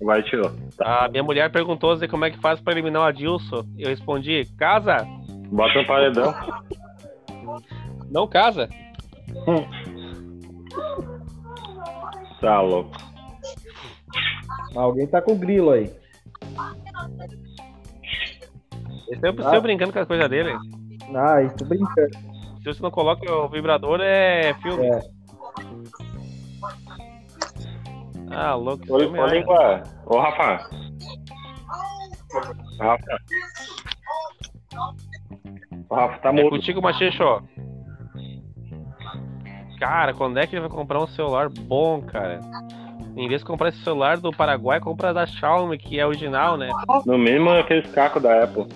Agora 0.00 0.18
ele 0.18 0.28
tirou. 0.28 0.52
A 0.80 1.08
minha 1.08 1.22
mulher 1.22 1.50
perguntou 1.50 1.96
Zé, 1.96 2.06
como 2.06 2.24
é 2.24 2.30
que 2.30 2.38
faz 2.38 2.60
pra 2.60 2.72
eliminar 2.72 3.02
o 3.02 3.04
Adilson. 3.06 3.64
Eu 3.78 3.88
respondi, 3.88 4.44
casa? 4.58 4.98
Bota 5.50 5.80
no 5.80 5.86
paredão. 5.86 6.34
Não 8.10 8.26
casa. 8.26 8.68
Tá 12.40 12.60
louco. 12.60 12.92
Alguém 14.74 15.06
tá 15.06 15.22
com 15.22 15.36
grilo 15.38 15.70
aí. 15.70 15.90
O 19.08 19.50
seu 19.50 19.62
brincando 19.62 19.92
com 19.92 19.98
as 19.98 20.06
coisas 20.06 20.28
dele. 20.28 20.54
Ah, 21.14 21.42
isso 21.42 21.64
brincando. 21.64 22.16
Se 22.62 22.64
você 22.74 22.82
não 22.82 22.90
coloca 22.90 23.30
o 23.32 23.48
vibrador, 23.48 24.00
é 24.02 24.54
filme. 24.62 24.86
É. 24.86 25.00
Ah, 28.30 28.54
louco. 28.54 28.82
Ô, 28.92 28.98
filme, 28.98 29.18
ô, 29.18 29.22
ai. 29.24 29.38
língua. 29.38 29.82
Ô, 30.04 30.18
Rafa. 30.18 30.68
Rafa. 32.80 33.18
O 35.88 35.94
Rafa 35.94 36.18
tá 36.18 36.28
É 36.30 36.32
mudo. 36.32 36.50
contigo, 36.50 36.82
Machicho. 36.82 37.42
Cara, 39.78 40.12
quando 40.14 40.38
é 40.38 40.46
que 40.46 40.54
ele 40.56 40.66
vai 40.66 40.70
comprar 40.70 41.00
um 41.02 41.06
celular 41.06 41.48
bom, 41.48 42.00
cara? 42.02 42.40
Em 43.16 43.28
vez 43.28 43.40
de 43.42 43.46
comprar 43.46 43.68
esse 43.68 43.82
celular 43.82 44.18
do 44.18 44.30
Paraguai, 44.32 44.80
compra 44.80 45.14
da 45.14 45.24
Xiaomi, 45.26 45.78
que 45.78 45.98
é 46.00 46.06
original, 46.06 46.56
né? 46.56 46.68
No 47.06 47.16
mínimo 47.16 47.50
aqueles 47.50 47.90
cacos 47.92 48.22
da 48.22 48.42
Apple. 48.44 48.66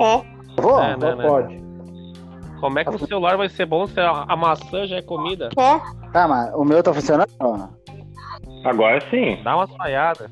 É, 0.00 0.35
Pô, 0.56 0.80
É, 0.80 0.92
Só 0.92 0.96
né, 0.98 1.14
né? 1.14 1.28
pode. 1.28 1.66
Como 2.60 2.78
é 2.78 2.84
que 2.84 2.90
um 2.90 2.98
celular 2.98 3.36
vai 3.36 3.48
ser 3.48 3.66
bom 3.66 3.86
se 3.86 4.00
a 4.00 4.34
maçã 4.34 4.86
já 4.86 4.96
é 4.96 5.02
comida? 5.02 5.50
é. 5.58 6.10
tá, 6.10 6.26
mas 6.26 6.54
o 6.54 6.64
meu 6.64 6.82
tá 6.82 6.92
funcionando? 6.92 7.28
Agora 8.64 9.00
sim. 9.10 9.38
Dá 9.44 9.56
uma 9.56 9.68
falhada. 9.68 10.30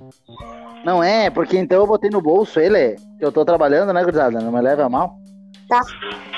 Não 0.85 1.03
é, 1.03 1.29
porque 1.31 1.57
então 1.59 1.79
eu 1.79 1.87
botei 1.87 2.11
no 2.11 2.21
bolso 2.23 2.59
ele, 2.59 2.97
que 3.19 3.25
eu 3.25 3.31
tô 3.31 3.45
trabalhando, 3.45 3.93
né, 3.93 4.03
gurizada? 4.03 4.41
Não 4.41 4.51
me 4.51 4.61
leve 4.61 4.83
a 4.83 4.89
mal. 4.89 5.17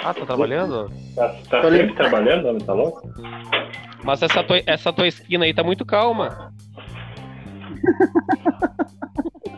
Ah, 0.04 0.12
tá 0.14 0.26
trabalhando? 0.26 0.90
Tá, 1.14 1.34
tá 1.50 1.60
Tô 1.60 1.70
sempre 1.70 1.94
trabalhando, 1.94 2.64
tá 2.64 2.72
louco? 2.72 3.08
Mas 4.04 4.22
essa 4.22 4.42
tua, 4.44 4.60
essa 4.66 4.92
tua 4.92 5.08
esquina 5.08 5.44
aí 5.44 5.54
tá 5.54 5.64
muito 5.64 5.84
calma. 5.84 6.52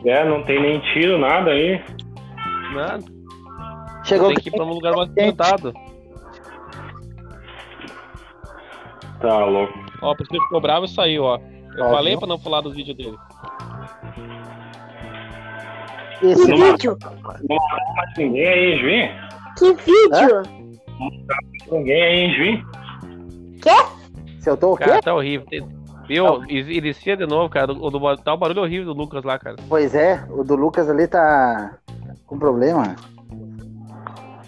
É, 0.04 0.24
não 0.24 0.42
tem 0.44 0.60
nem 0.60 0.80
tiro, 0.92 1.18
nada 1.18 1.50
aí. 1.50 1.82
Né? 2.74 2.98
Chegou 4.08 4.28
Tem 4.28 4.36
que 4.38 4.48
ir 4.48 4.52
pra 4.52 4.64
um 4.64 4.70
lugar 4.72 4.94
mais 4.96 5.08
movimentado. 5.08 5.72
Tá 9.20 9.44
louco. 9.44 9.72
Ó, 10.00 10.12
o 10.12 10.16
Priscila 10.16 10.42
ficou 10.44 10.60
bravo 10.60 10.86
e 10.86 10.88
saiu, 10.88 11.24
ó. 11.24 11.38
Eu 11.76 11.84
Ó, 11.84 11.90
falei 11.90 12.12
viu? 12.12 12.18
pra 12.20 12.28
não 12.28 12.38
falar 12.38 12.60
dos 12.60 12.74
vídeos 12.74 12.96
dele. 12.96 13.16
esse 16.22 16.46
Que 16.46 16.54
vídeo? 16.54 16.96
Mas 17.48 18.08
ninguém 18.16 18.48
aí 18.48 18.74
em 18.74 18.78
Juiz? 18.78 19.10
Que 19.58 19.74
vídeo? 19.74 20.42
Ninguém 21.70 22.02
aí 22.02 22.18
em 22.20 22.34
Juiz? 22.34 22.64
Se 24.40 24.48
eu 24.50 24.56
tô 24.56 24.72
o 24.72 24.76
quê? 24.76 24.84
Cara, 24.84 25.02
tá 25.02 25.14
horrível. 25.14 25.46
Viu? 26.06 26.44
E- 26.48 26.78
Inicia 26.78 27.16
de 27.16 27.26
novo, 27.26 27.50
cara. 27.50 27.72
O 27.72 27.90
do, 27.90 28.16
tá 28.18 28.34
um 28.34 28.38
barulho 28.38 28.62
horrível 28.62 28.94
do 28.94 28.98
Lucas 28.98 29.22
lá, 29.24 29.38
cara. 29.38 29.56
Pois 29.68 29.94
é, 29.94 30.24
o 30.30 30.42
do 30.42 30.54
Lucas 30.56 30.88
ali 30.88 31.06
tá 31.06 31.76
com 32.26 32.38
problema. 32.38 32.96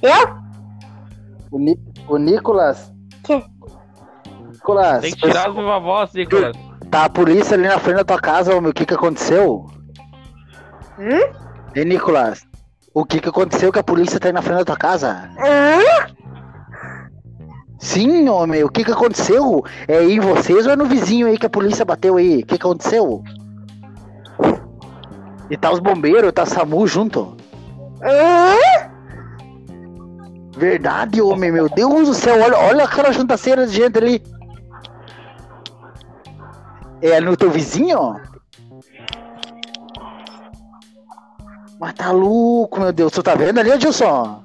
Eu? 0.02 0.34
O, 1.50 1.58
Ni- 1.58 1.78
o 2.08 2.16
Nicolas. 2.16 2.92
Que? 3.24 3.42
Nicolas, 4.52 5.00
Tem 5.02 5.12
que 5.12 5.20
tirar 5.20 5.48
as 5.48 5.54
viva 5.54 5.78
voz, 5.80 6.12
Nicolas. 6.12 6.56
tá 6.90 7.04
a 7.04 7.10
polícia 7.10 7.54
ali 7.56 7.66
na 7.66 7.78
frente 7.78 7.96
da 7.96 8.04
tua 8.04 8.20
casa, 8.20 8.54
homem. 8.54 8.70
O 8.70 8.74
que 8.74 8.86
que 8.86 8.94
aconteceu? 8.94 9.66
Hum? 10.98 11.32
Ei, 11.74 11.84
Nicolas, 11.84 12.46
o 12.94 13.04
que 13.04 13.20
que 13.20 13.28
aconteceu 13.28 13.72
que 13.72 13.78
a 13.78 13.82
polícia 13.84 14.18
tá 14.20 14.28
aí 14.28 14.32
na 14.32 14.42
frente 14.42 14.58
da 14.58 14.64
tua 14.64 14.76
casa? 14.76 15.30
Hã? 15.38 16.10
Sim, 17.78 18.28
homem, 18.28 18.62
o 18.62 18.68
que 18.68 18.84
que 18.84 18.92
aconteceu? 18.92 19.64
É 19.88 19.98
aí 19.98 20.12
em 20.16 20.20
vocês 20.20 20.66
ou 20.66 20.72
é 20.72 20.76
no 20.76 20.84
vizinho 20.84 21.26
aí 21.26 21.38
que 21.38 21.46
a 21.46 21.50
polícia 21.50 21.84
bateu 21.84 22.16
aí? 22.18 22.40
O 22.42 22.46
que 22.46 22.58
que 22.58 22.66
aconteceu? 22.66 23.22
E 25.48 25.56
tá 25.56 25.72
os 25.72 25.78
bombeiros, 25.80 26.30
tá 26.32 26.42
a 26.42 26.46
SAMU 26.46 26.86
junto. 26.86 27.36
Hã? 28.02 28.54
Verdade, 30.60 31.22
homem, 31.22 31.50
meu 31.50 31.70
Deus 31.70 32.08
do 32.08 32.12
céu, 32.14 32.34
olha, 32.38 32.58
olha 32.58 32.84
aquela 32.84 33.10
jantaceira 33.12 33.66
de 33.66 33.74
gente 33.74 33.96
ali. 33.96 34.22
É 37.00 37.18
no 37.18 37.34
teu 37.34 37.50
vizinho? 37.50 38.20
Mas 41.80 41.94
tá 41.94 42.10
louco, 42.10 42.78
meu 42.78 42.92
Deus. 42.92 43.10
Tu 43.10 43.22
tá 43.22 43.34
vendo 43.34 43.58
ali, 43.58 43.72
Adilson? 43.72 44.44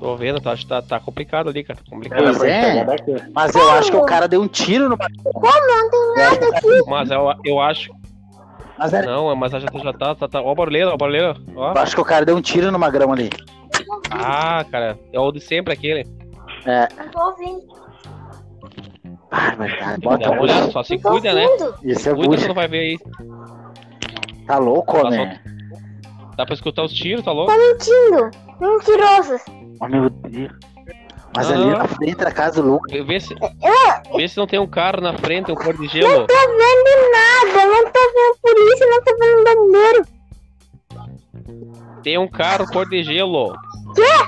Tô 0.00 0.16
vendo, 0.16 0.40
tá, 0.40 0.54
tá, 0.66 0.80
tá 0.80 0.98
complicado 0.98 1.50
ali, 1.50 1.62
cara. 1.62 1.78
Tá 1.78 1.90
complicado. 1.90 2.22
Pois 2.22 2.42
é. 2.42 2.86
Mas 3.34 3.54
eu 3.54 3.70
acho 3.72 3.90
que 3.90 3.96
o 3.98 4.06
cara 4.06 4.26
deu 4.26 4.40
um 4.40 4.48
tiro 4.48 4.88
no. 4.88 4.96
Como? 4.96 5.44
Não 5.44 5.90
tem 5.90 6.24
nada 6.24 6.56
aqui. 6.56 6.82
Mas 6.86 7.10
eu, 7.10 7.34
eu 7.44 7.60
acho. 7.60 7.90
Mas 8.78 8.94
era- 8.94 9.06
Não, 9.06 9.36
mas 9.36 9.52
já, 9.52 9.58
já 9.60 9.92
tá, 9.92 10.14
tá, 10.14 10.26
tá. 10.26 10.40
Ó, 10.40 10.52
o 10.52 10.54
barulheiro, 10.54 10.90
ó, 10.90 10.94
o 10.94 10.98
barulheiro. 10.98 11.36
Ó. 11.54 11.72
eu 11.74 11.78
acho 11.82 11.94
que 11.94 12.00
o 12.00 12.04
cara 12.04 12.24
deu 12.24 12.34
um 12.34 12.40
tiro 12.40 12.72
no 12.72 12.78
magrão 12.78 13.12
ali. 13.12 13.28
Ah, 14.10 14.64
cara. 14.70 14.98
É 15.12 15.18
o 15.20 15.30
de 15.32 15.40
sempre 15.40 15.72
aquele. 15.72 16.06
É, 16.64 16.88
Não 16.96 17.08
tô 17.10 17.20
ouvindo. 17.30 17.66
barbaridade. 19.30 20.00
Dá 20.00 20.10
Bota 20.10 20.30
uma 20.30 20.42
olhada, 20.42 20.70
só 20.70 20.82
se 20.82 20.94
Não 20.94 21.02
tô 21.02 21.10
cuida, 21.10 21.32
né? 21.32 21.46
Isso 21.82 22.08
é 22.08 22.14
Cuida, 22.14 22.36
você 22.38 22.48
não 22.48 22.54
vai 22.54 22.68
ver 22.68 22.78
aí. 22.80 22.98
Tá 24.46 24.58
louco, 24.58 24.92
Tá 25.00 25.06
homem. 25.08 25.38
Dá 26.36 26.44
pra 26.44 26.54
escutar 26.54 26.84
os 26.84 26.92
tiros, 26.92 27.24
tá 27.24 27.32
louco? 27.32 27.50
Tá 27.50 27.58
mentindo. 27.58 28.30
Mentiroso. 28.60 29.36
Oh, 29.80 29.88
meu 29.88 30.10
Deus. 30.10 30.52
Mas 31.34 31.50
Não. 31.50 31.56
ali 31.56 31.70
na 31.78 31.86
frente 31.88 32.16
da 32.16 32.30
casa 32.32 32.62
do 32.62 32.68
Lucas. 32.68 33.06
Vê, 33.06 33.20
se, 33.20 33.34
vê 34.16 34.28
se 34.28 34.36
não 34.38 34.46
tem 34.46 34.58
um 34.58 34.66
carro 34.66 35.00
na 35.02 35.12
frente, 35.18 35.52
um 35.52 35.54
cor 35.54 35.72
de 35.74 35.80
Não 35.82 35.88
gelo. 35.88 36.26
tô 36.26 36.34
vendo 36.34 37.12
nada. 37.12 37.66
Não 37.66 37.84
tô 37.90 38.00
vendo 38.14 38.38
polícia. 38.42 38.86
Não 38.86 39.02
tô 39.02 39.16
vendo 39.18 39.44
bombeiro. 39.44 40.06
Tem 42.02 42.16
um 42.18 42.28
carro 42.28 42.66
cor 42.72 42.88
de 42.88 43.02
gelo. 43.02 43.54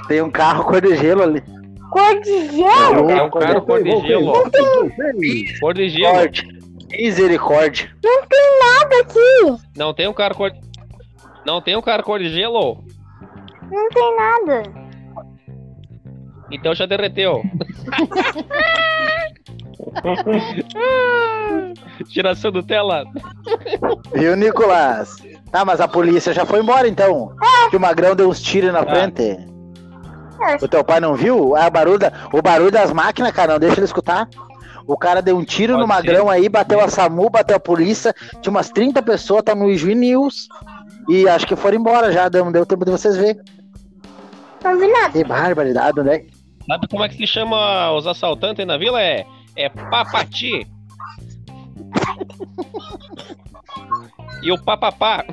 Tem 0.08 0.22
um 0.22 0.30
carro 0.30 0.64
cor 0.64 0.80
de 0.80 0.96
gelo 0.96 1.22
ali. 1.22 1.42
Cor 1.90 2.18
de 2.20 2.48
gelo. 2.48 3.06
Tem 3.06 3.20
um 3.20 3.30
carro 3.30 3.62
cor 3.62 3.82
de 3.82 4.00
gelo. 4.00 4.32
Cor 5.60 5.74
de 5.74 5.88
gelo. 5.90 6.14
Misericórdia. 6.14 6.48
Misericórdia. 6.90 7.90
Não 8.02 8.26
tem 8.26 8.58
nada 8.60 8.98
aqui. 9.00 9.58
Não 9.76 9.92
tem 9.92 10.08
um 10.08 10.14
carro 10.14 10.34
cor. 10.34 10.50
Não 11.44 11.60
tem 11.60 11.76
um 11.76 11.82
carro 11.82 12.02
cor 12.02 12.18
de 12.18 12.30
gelo? 12.30 12.82
Não 13.70 13.88
tem 13.90 14.16
nada. 14.16 14.62
Então 16.50 16.74
já 16.74 16.86
derreteu. 16.86 17.42
Tiração 22.08 22.50
do 22.50 22.62
tela. 22.62 23.04
Viu, 24.14 24.34
Nicolas? 24.36 25.16
Tá, 25.50 25.64
mas 25.64 25.80
a 25.80 25.88
polícia 25.88 26.32
já 26.32 26.46
foi 26.46 26.60
embora 26.60 26.88
então. 26.88 27.34
Que 27.70 27.76
o 27.76 27.80
Magrão 27.80 28.16
deu 28.16 28.28
uns 28.28 28.40
tiros 28.40 28.72
na 28.72 28.84
frente. 28.84 29.36
O 30.62 30.68
teu 30.68 30.85
pai 30.85 31.01
não 31.01 31.14
viu? 31.14 31.57
Ah, 31.57 31.66
o 31.66 31.70
barulho, 31.70 31.98
da- 31.98 32.12
o 32.33 32.40
barulho 32.42 32.70
das 32.70 32.92
máquinas, 32.92 33.33
cara, 33.33 33.53
não 33.53 33.59
deixa 33.61 33.77
ele 33.79 33.85
escutar. 33.85 34.29
O 34.87 34.96
cara 34.96 35.20
deu 35.20 35.37
um 35.37 35.44
tiro 35.44 35.74
Pode 35.74 35.83
no 35.83 35.88
Magrão 35.88 36.31
aí, 36.31 36.48
bateu 36.48 36.81
a 36.81 36.88
SAMU, 36.88 37.29
bateu 37.29 37.57
a 37.57 37.61
polícia. 37.61 38.14
Tinha 38.40 38.51
umas 38.51 38.70
30 38.70 39.03
pessoas, 39.03 39.42
tá 39.42 39.55
no 39.55 39.68
Ijuí 39.68 39.94
News. 39.94 40.48
E 41.09 41.29
acho 41.29 41.46
que 41.46 41.55
foram 41.57 41.77
embora 41.79 42.11
já, 42.12 42.29
deu, 42.29 42.51
deu 42.51 42.64
tempo 42.64 42.85
de 42.85 42.90
vocês 42.90 43.16
verem. 43.16 43.40
Não 44.64 44.79
vi 44.79 44.87
nada. 44.88 45.11
Que 45.11 45.24
barbaridade, 45.24 46.03
né? 46.03 46.24
Sabe 46.66 46.88
como 46.88 47.03
é 47.05 47.09
que 47.09 47.16
se 47.16 47.27
chama 47.27 47.92
os 47.92 48.07
assaltantes 48.07 48.61
aí 48.61 48.66
na 48.66 48.77
vila? 48.79 49.01
É, 49.03 49.24
é 49.57 49.68
papati. 49.68 50.66
E 54.42 54.53
o 54.53 54.62
papapá. 54.62 55.24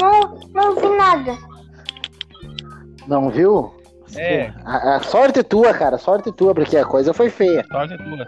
Não, 0.00 0.38
não 0.54 0.76
vi 0.76 0.88
nada. 0.96 1.36
Não 3.06 3.30
viu? 3.30 3.74
É. 4.16 4.52
A, 4.64 4.96
a 4.96 5.02
sorte 5.02 5.42
tua, 5.42 5.72
cara, 5.74 5.98
sorte 5.98 6.32
tua, 6.32 6.54
porque 6.54 6.76
a 6.76 6.84
coisa 6.84 7.12
foi 7.14 7.30
feia. 7.30 7.64
Sorte 7.70 7.96
tua. 7.96 8.26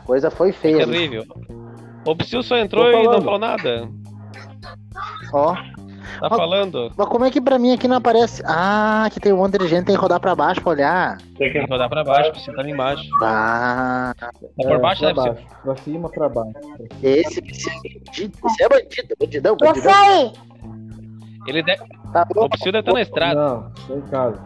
A 0.00 0.04
coisa 0.04 0.30
foi 0.30 0.52
feia. 0.52 0.86
Terrível. 0.86 1.24
O 2.06 2.16
Psyu 2.16 2.42
só 2.42 2.56
entrou 2.58 2.90
e 2.90 3.02
não 3.04 3.22
falou 3.22 3.38
nada. 3.38 3.88
Ó. 5.32 5.54
Tá 6.20 6.28
falando. 6.28 6.92
Mas 6.96 7.08
como 7.08 7.24
é 7.24 7.30
que 7.30 7.40
pra 7.40 7.58
mim 7.58 7.72
aqui 7.72 7.88
não 7.88 7.96
aparece? 7.96 8.42
Ah, 8.44 9.08
que 9.10 9.18
tem 9.18 9.32
um 9.32 9.38
monte 9.38 9.56
de 9.58 9.66
gente, 9.68 9.86
tem 9.86 9.94
que 9.94 10.00
rodar 10.00 10.20
pra 10.20 10.34
baixo 10.34 10.60
pra 10.60 10.70
olhar. 10.72 11.18
Tem 11.38 11.50
que 11.50 11.58
rodar 11.60 11.88
pra 11.88 12.04
baixo, 12.04 12.30
o 12.30 12.32
Psyu 12.34 12.54
tá 12.54 12.60
ali 12.60 12.72
embaixo. 12.72 13.02
Ah, 13.22 14.12
Tá 14.18 14.30
por 14.56 14.78
baixo, 14.80 15.00
pra 15.00 15.08
né, 15.14 15.14
Psyu? 15.14 15.32
baixo. 15.32 15.46
Pra 15.62 15.76
cima, 15.76 16.08
pra 16.10 16.28
baixo. 16.28 16.52
esse 17.02 17.40
esse 17.40 17.68
é 17.70 17.74
bandido. 18.04 18.38
Esse 18.46 18.62
é 18.62 18.68
bandido, 18.68 19.14
bandidão, 19.18 19.56
Você 19.58 19.66
bandidão. 19.66 20.32
Ele 21.46 21.62
de... 21.62 21.76
Tá 22.12 22.26
O. 22.36 22.48
Psyu 22.50 22.72
deve 22.72 22.80
estar 22.80 22.92
na 22.92 23.00
estrada. 23.02 23.40
Não, 23.40 23.70
tô 23.86 23.94
em 23.96 24.02
casa. 24.02 24.40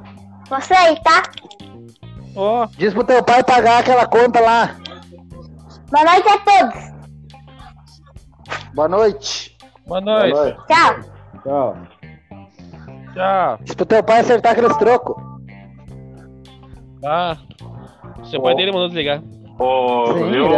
Você 0.48 0.74
aí, 0.74 0.96
tá? 1.02 1.22
Ó, 2.36 2.66
Diz 2.76 2.92
pro 2.92 3.04
teu 3.04 3.22
pai 3.22 3.42
pagar 3.42 3.80
aquela 3.80 4.06
conta 4.06 4.40
lá. 4.40 4.76
Boa 5.90 6.04
noite 6.04 6.28
a 6.28 6.38
todos. 6.38 6.96
Boa 8.74 8.88
noite. 8.88 9.56
boa 9.86 10.00
Boa 10.00 10.20
noite. 10.20 10.34
noite. 10.34 10.58
Tchau. 10.66 11.00
Tchau. 11.42 11.76
Tchau. 13.14 13.58
Diz 13.62 13.74
pro 13.74 13.86
teu 13.86 14.02
pai 14.04 14.20
acertar 14.20 14.52
aqueles 14.52 14.76
trocos. 14.76 15.16
Ah. 17.04 17.36
Seu 18.24 18.40
pai 18.42 18.54
dele 18.54 18.72
mandou 18.72 18.88
desligar. 18.88 19.22
Ô, 19.58 20.06
Sim, 20.08 20.30
viu, 20.30 20.48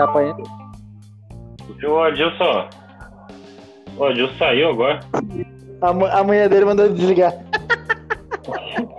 viu 1.77 1.93
o 1.93 2.03
Adilson? 2.03 2.69
O 3.97 4.05
Adilson 4.05 4.35
saiu 4.39 4.71
agora. 4.71 5.01
A, 5.81 6.19
a 6.21 6.25
mulher 6.25 6.49
dele 6.49 6.65
mandou 6.65 6.87
ele 6.87 6.95
desligar. 6.95 7.33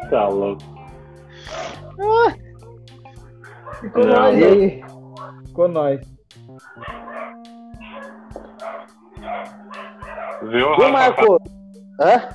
Tá 0.10 0.28
louco. 0.28 0.62
Ficou 3.80 4.04
Não, 4.06 4.14
nós 4.16 4.38
não. 4.40 4.48
aí. 4.48 4.84
Ficou 5.46 5.68
nós. 5.68 6.02
Viu, 10.50 10.70
Rafa? 10.72 10.90
Marco. 10.92 11.42
Hã? 12.02 12.30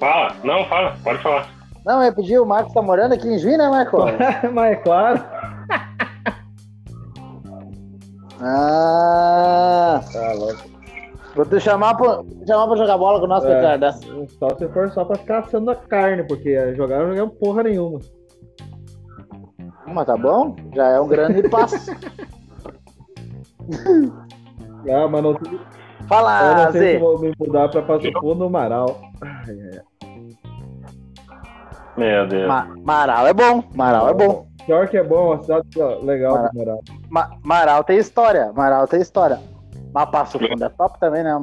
Fala. 0.00 0.34
Não, 0.42 0.64
fala. 0.64 0.96
Pode 1.04 1.22
falar. 1.22 1.48
Não, 1.86 2.02
eu 2.02 2.12
pedi, 2.12 2.36
o 2.38 2.44
Marcos 2.44 2.72
tá 2.74 2.82
morando 2.82 3.12
aqui 3.14 3.28
em 3.28 3.38
Juiz, 3.38 3.56
né, 3.56 3.68
Marco? 3.68 3.98
Mas 4.52 4.72
é 4.72 4.76
claro. 4.76 5.24
Ah, 8.40 10.00
Tá 10.12 10.32
louco. 10.32 10.71
Vou 11.34 11.44
te 11.46 11.60
chamar 11.60 11.96
pra, 11.96 12.22
chamar 12.46 12.66
pra 12.66 12.76
jogar 12.76 12.98
bola 12.98 13.20
com 13.20 13.26
nós, 13.26 13.44
É. 13.44 13.56
Ricardo. 13.56 14.28
Só 14.38 14.48
se 14.56 14.68
for 14.68 14.90
só 14.90 15.04
pra 15.04 15.16
ficar 15.16 15.38
assando 15.40 15.70
a 15.70 15.76
carne, 15.76 16.24
porque 16.24 16.74
jogar 16.74 16.98
não 17.00 17.10
jogamos 17.10 17.38
porra 17.38 17.62
nenhuma. 17.64 17.98
Mas 19.86 20.06
tá 20.06 20.16
bom, 20.16 20.54
já 20.74 20.88
é 20.88 21.00
um 21.00 21.08
grande 21.08 21.46
passo. 21.50 21.76
Ah, 24.90 25.08
mas 25.08 25.22
não, 25.22 25.30
eu 25.32 25.40
Fala, 26.08 26.64
não 26.66 26.72
sei 26.72 26.80
se 26.80 26.86
Zé. 26.92 26.96
eu 26.96 27.00
vou 27.00 27.18
me 27.20 27.32
mudar 27.38 27.68
pra 27.68 27.82
Passo 27.82 28.10
Fundo 28.20 28.34
no 28.44 28.50
Marau. 28.50 29.00
Ai, 29.22 29.44
ai, 29.48 29.80
ai. 30.04 30.08
Meu 31.96 32.26
Deus. 32.26 32.48
Ma- 32.48 32.74
Marau 32.82 33.26
é 33.26 33.32
bom, 33.34 33.62
Marau 33.74 34.08
é 34.08 34.14
bom. 34.14 34.46
Pior 34.66 34.88
que 34.88 34.96
é 34.96 35.02
bom, 35.04 35.26
uma 35.32 35.42
cidade 35.42 35.66
legal 36.02 36.34
Mara- 36.36 36.48
de 36.50 36.56
morar. 36.58 36.78
Ma- 37.10 37.30
Marau 37.44 37.84
tem 37.84 37.98
história, 37.98 38.52
Marau 38.52 38.86
tem 38.86 39.00
história. 39.00 39.38
Mas 39.94 40.10
Passo 40.10 40.38
Fundo 40.38 40.64
é 40.64 40.68
top 40.70 40.98
também, 40.98 41.22
né? 41.22 41.42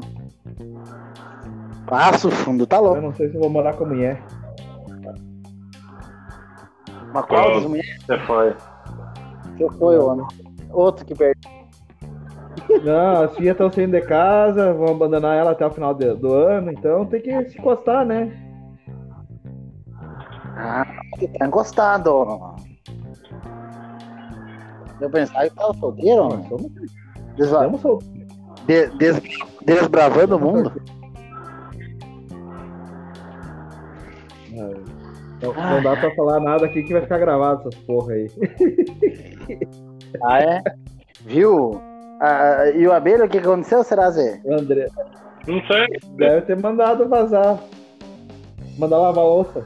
Passo 1.86 2.30
Fundo, 2.32 2.66
tá 2.68 2.78
Eu 2.78 2.84
louco. 2.84 3.02
não 3.02 3.14
sei 3.14 3.30
se 3.30 3.36
eu 3.36 3.42
vou 3.42 3.50
morar 3.50 3.74
com 3.76 3.84
a 3.86 3.88
mulher. 3.88 4.24
Mas 7.14 7.26
qual 7.26 7.54
das 7.54 7.64
mulheres 7.66 8.04
Você 8.06 8.18
foi. 8.20 8.56
que 9.58 9.70
foi, 9.78 9.98
homem? 9.98 10.26
Outro 10.72 11.06
que 11.06 11.16
perdeu. 11.16 11.50
Não, 12.84 13.24
as 13.24 13.36
filhas 13.36 13.54
estão 13.54 13.72
saindo 13.72 13.92
de 14.00 14.02
casa, 14.02 14.74
vão 14.74 14.90
abandonar 14.90 15.36
ela 15.36 15.52
até 15.52 15.66
o 15.66 15.72
final 15.72 15.94
de- 15.94 16.14
do 16.16 16.32
ano, 16.34 16.72
então 16.72 17.06
tem 17.06 17.20
que 17.22 17.50
se 17.50 17.58
encostar, 17.58 18.06
né? 18.06 18.32
Ah, 20.56 20.86
que 21.18 21.28
tá 21.40 21.48
encostado. 21.48 22.56
Eu 25.02 25.10
pensava 25.10 25.50
que 25.50 25.56
tava 25.56 25.74
solteiro, 25.76 26.30
somos, 26.48 26.72
Desva- 27.38 27.64
somos 27.64 27.82
solteiros. 27.82 28.38
De- 28.69 28.88
des- 28.97 29.21
desbravando 29.65 30.38
o 30.38 30.39
mundo. 30.39 30.71
Não, 34.51 35.53
não 35.53 35.82
dá 35.82 35.95
pra 35.95 36.13
falar 36.15 36.39
nada 36.39 36.65
aqui 36.65 36.84
que 36.84 36.93
vai 36.93 37.01
ficar 37.01 37.17
gravado 37.17 37.62
essas 37.67 37.75
porra 37.86 38.13
aí. 38.13 38.27
Ah, 40.23 40.39
é? 40.39 40.63
Viu? 41.23 41.79
Ah, 42.19 42.67
e 42.75 42.88
o 42.88 42.91
abelha, 42.91 43.25
o 43.25 43.29
que 43.29 43.38
aconteceu, 43.38 43.84
será, 43.84 44.10
Zé? 44.10 44.41
André 44.49 44.88
Não 45.47 45.62
sei. 45.67 45.86
deve 46.17 46.41
ter 46.47 46.60
mandado 46.60 47.08
vazar. 47.08 47.60
Mandar 48.79 48.97
lavar 48.97 49.23
a 49.23 49.27
louça. 49.27 49.65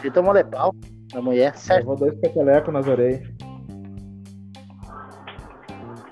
Ele 0.00 0.12
tomou 0.12 0.32
de 0.32 0.44
pau 0.44 0.72
da 1.12 1.20
mulher, 1.20 1.56
certo? 1.56 1.80
Levou 1.80 1.96
dois 1.96 2.14
petelecos 2.20 2.72
nas 2.72 2.86
orelhas. 2.86 3.28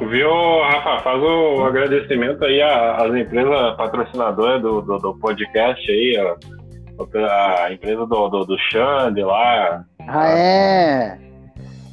Viu, 0.09 0.31
Rafa? 0.63 1.03
Faz 1.03 1.23
o 1.23 1.65
agradecimento 1.65 2.45
aí 2.45 2.61
às 2.63 3.15
empresas 3.15 3.77
patrocinadoras 3.77 4.61
do, 4.63 4.81
do, 4.81 4.99
do 4.99 5.15
podcast 5.19 5.91
aí, 5.91 6.17
ó. 6.19 6.37
A 7.65 7.73
empresa 7.73 8.05
do, 8.07 8.29
do, 8.29 8.45
do 8.45 8.59
Xande 8.59 9.23
lá. 9.23 9.85
Ah, 10.07 10.29
é? 10.29 11.19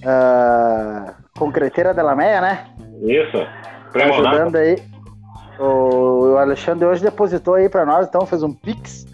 Ah, 0.05 1.13
concreteira 1.37 1.93
da 1.93 2.03
Lameia, 2.03 2.41
né? 2.41 2.65
Isso. 3.01 3.37
Tá 3.93 4.05
ajudando 4.05 4.55
aí. 4.57 4.77
O, 5.59 6.33
o 6.33 6.37
Alexandre 6.37 6.85
hoje 6.85 7.03
depositou 7.03 7.55
aí 7.55 7.67
pra 7.69 7.85
nós, 7.85 8.07
então 8.07 8.25
fez 8.27 8.43
um 8.43 8.53
pix 8.53 9.05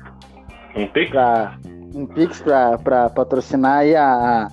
Um 0.75 0.86
pix? 0.88 1.10
pra, 1.12 1.53
um 1.95 2.06
pix 2.06 2.41
pra, 2.41 2.77
pra 2.77 3.10
patrocinar 3.10 3.77
aí 3.79 3.95
a, 3.95 4.03
a- 4.06 4.47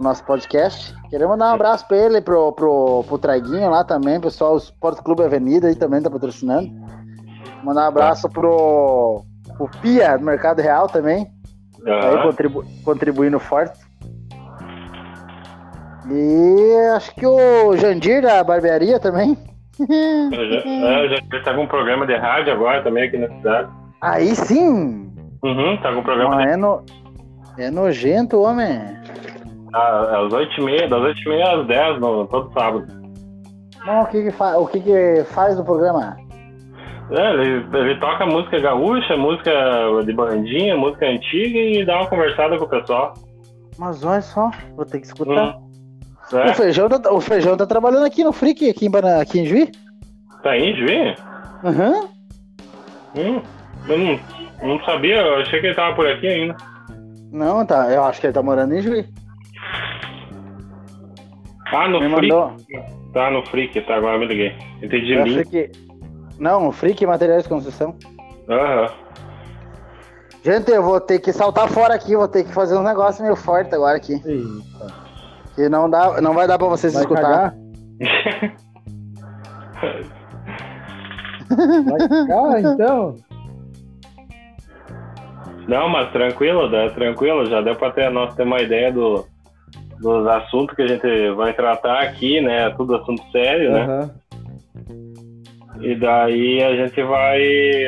o 0.00 0.02
nosso 0.02 0.24
podcast. 0.24 0.94
Queremos 1.10 1.36
mandar 1.36 1.52
um 1.52 1.54
abraço 1.54 1.86
pra 1.86 1.96
ele, 1.96 2.20
pro, 2.20 2.52
pro, 2.52 3.04
pro 3.06 3.18
Traiguinho 3.18 3.70
lá 3.70 3.84
também, 3.84 4.20
pessoal, 4.20 4.54
o 4.54 4.58
Sport 4.58 5.02
Clube 5.02 5.22
Avenida 5.22 5.68
aí 5.68 5.74
também 5.74 6.02
tá 6.02 6.10
patrocinando. 6.10 6.68
Mandar 7.62 7.84
um 7.84 7.88
abraço 7.88 8.28
pro, 8.30 9.22
pro 9.56 9.70
Pia 9.82 10.16
do 10.16 10.24
Mercado 10.24 10.60
Real 10.60 10.88
também, 10.88 11.26
tá 11.84 12.08
aí 12.08 12.22
contribu 12.22 12.64
contribuindo 12.82 13.38
forte. 13.38 13.78
E 16.10 16.76
acho 16.96 17.14
que 17.14 17.26
o 17.26 17.76
Jandir 17.76 18.22
da 18.22 18.42
barbearia 18.42 18.98
também. 18.98 19.36
É, 19.88 21.04
eu 21.04 21.08
já 21.08 21.42
tá 21.44 21.54
com 21.54 21.62
um 21.62 21.66
programa 21.66 22.06
de 22.06 22.16
rádio 22.16 22.52
agora 22.52 22.82
também 22.82 23.04
aqui 23.04 23.18
na 23.18 23.28
cidade. 23.28 23.70
Aí 24.00 24.34
sim! 24.34 25.10
Uhum, 25.42 25.76
tá 25.82 25.92
com 25.92 26.00
um 26.00 26.02
programa 26.02 26.36
Não, 26.36 26.42
de 26.42 26.48
é, 26.48 26.56
no... 26.56 26.84
é 27.58 27.70
nojento, 27.70 28.40
homem. 28.42 28.80
Ah, 29.72 30.24
às 30.26 30.32
8h30, 30.32 30.88
das 30.88 31.00
8h30 31.00 31.60
às 31.60 31.66
10 31.66 32.00
no, 32.00 32.26
todo 32.26 32.52
sábado. 32.52 32.86
Bom, 33.84 34.02
o 34.02 34.06
que 34.06 34.22
que, 34.24 34.30
fa... 34.30 34.56
o 34.58 34.66
que 34.66 34.80
que 34.80 35.24
faz 35.24 35.56
no 35.56 35.64
programa? 35.64 36.16
É, 37.10 37.32
ele, 37.32 37.66
ele 37.76 37.98
toca 37.98 38.24
música 38.26 38.60
gaúcha, 38.60 39.16
música 39.16 39.50
de 40.04 40.12
bandinha, 40.12 40.76
música 40.76 41.06
antiga 41.06 41.58
e 41.58 41.84
dá 41.84 41.96
uma 41.96 42.08
conversada 42.08 42.56
com 42.56 42.64
o 42.64 42.68
pessoal. 42.68 43.14
Mas 43.78 44.04
olha 44.04 44.20
só, 44.20 44.50
vou 44.76 44.84
ter 44.84 45.00
que 45.00 45.06
escutar. 45.06 45.56
Uhum. 45.56 45.70
É, 46.38 46.50
O, 46.50 46.54
feijão 46.54 46.88
tá... 46.88 47.12
o 47.12 47.20
Feijão 47.20 47.56
tá 47.56 47.66
trabalhando 47.66 48.04
aqui 48.04 48.22
no 48.22 48.32
Freak, 48.32 48.68
aqui 48.68 48.86
em, 48.86 48.90
Bana... 48.90 49.20
aqui 49.20 49.40
em 49.40 49.46
Juiz. 49.46 49.70
tá 50.42 50.50
aí, 50.50 50.74
Juí? 50.76 51.16
Aham. 51.64 52.08
Hum, 53.16 53.42
eu 53.88 53.98
não, 53.98 54.20
não 54.62 54.84
sabia, 54.84 55.16
eu 55.20 55.40
achei 55.40 55.60
que 55.60 55.66
ele 55.66 55.74
tava 55.74 55.96
por 55.96 56.06
aqui 56.06 56.28
ainda. 56.28 56.56
Não, 57.32 57.64
tá. 57.66 57.90
Eu 57.90 58.04
acho 58.04 58.20
que 58.20 58.26
ele 58.26 58.34
tá 58.34 58.42
morando 58.42 58.74
em 58.74 58.82
Juiz. 58.82 59.06
Ah, 61.72 61.88
no 61.88 62.00
Me 62.00 62.08
Freak. 62.10 62.32
mandou. 62.32 62.56
Tá 63.12 63.30
no 63.30 63.44
Freak, 63.46 63.80
tá, 63.82 63.96
agora 63.96 64.18
me 64.18 64.26
liguei. 64.26 64.52
Entendi 64.82 65.14
É 65.14 65.22
o 65.22 65.24
link. 65.26 65.48
Freak... 65.48 65.72
Não, 66.38 66.68
o 66.68 66.72
Freak 66.72 67.04
Materiais 67.06 67.42
de 67.44 67.48
Construção. 67.48 67.94
Aham. 68.48 68.88
Gente, 70.42 70.70
eu 70.70 70.82
vou 70.82 70.98
ter 71.00 71.18
que 71.18 71.32
saltar 71.32 71.68
fora 71.68 71.94
aqui, 71.94 72.16
vou 72.16 72.26
ter 72.26 72.44
que 72.44 72.52
fazer 72.54 72.74
um 72.76 72.82
negócio 72.82 73.22
meio 73.22 73.36
forte 73.36 73.74
agora 73.74 73.96
aqui. 73.96 74.14
Eita. 74.24 74.94
Que 75.54 75.68
não, 75.68 75.88
dá, 75.90 76.20
não 76.20 76.32
vai 76.32 76.46
dar 76.48 76.56
pra 76.58 76.66
vocês 76.68 76.94
Vai 76.94 77.02
escutar. 77.02 77.22
cagar? 77.22 77.54
Vai 81.88 82.08
cagar, 82.08 82.60
então? 82.60 83.16
Não, 85.68 85.88
mas 85.88 86.10
tranquilo, 86.10 86.68
dá, 86.70 86.90
tranquilo, 86.90 87.46
já 87.46 87.60
deu 87.60 87.76
pra 87.76 87.90
ter, 87.90 88.10
nós 88.10 88.34
ter 88.34 88.42
uma 88.44 88.60
ideia 88.60 88.92
do, 88.92 89.26
dos 90.00 90.26
assuntos 90.26 90.74
que 90.74 90.82
a 90.82 90.86
gente 90.88 91.30
vai 91.32 91.52
tratar 91.52 92.00
aqui, 92.00 92.40
né? 92.40 92.70
Tudo 92.70 92.96
assunto 92.96 93.22
sério, 93.30 93.72
né? 93.72 93.82
Aham. 93.82 94.10
E 95.80 95.94
daí 95.94 96.62
a 96.62 96.76
gente 96.76 97.02
vai. 97.02 97.40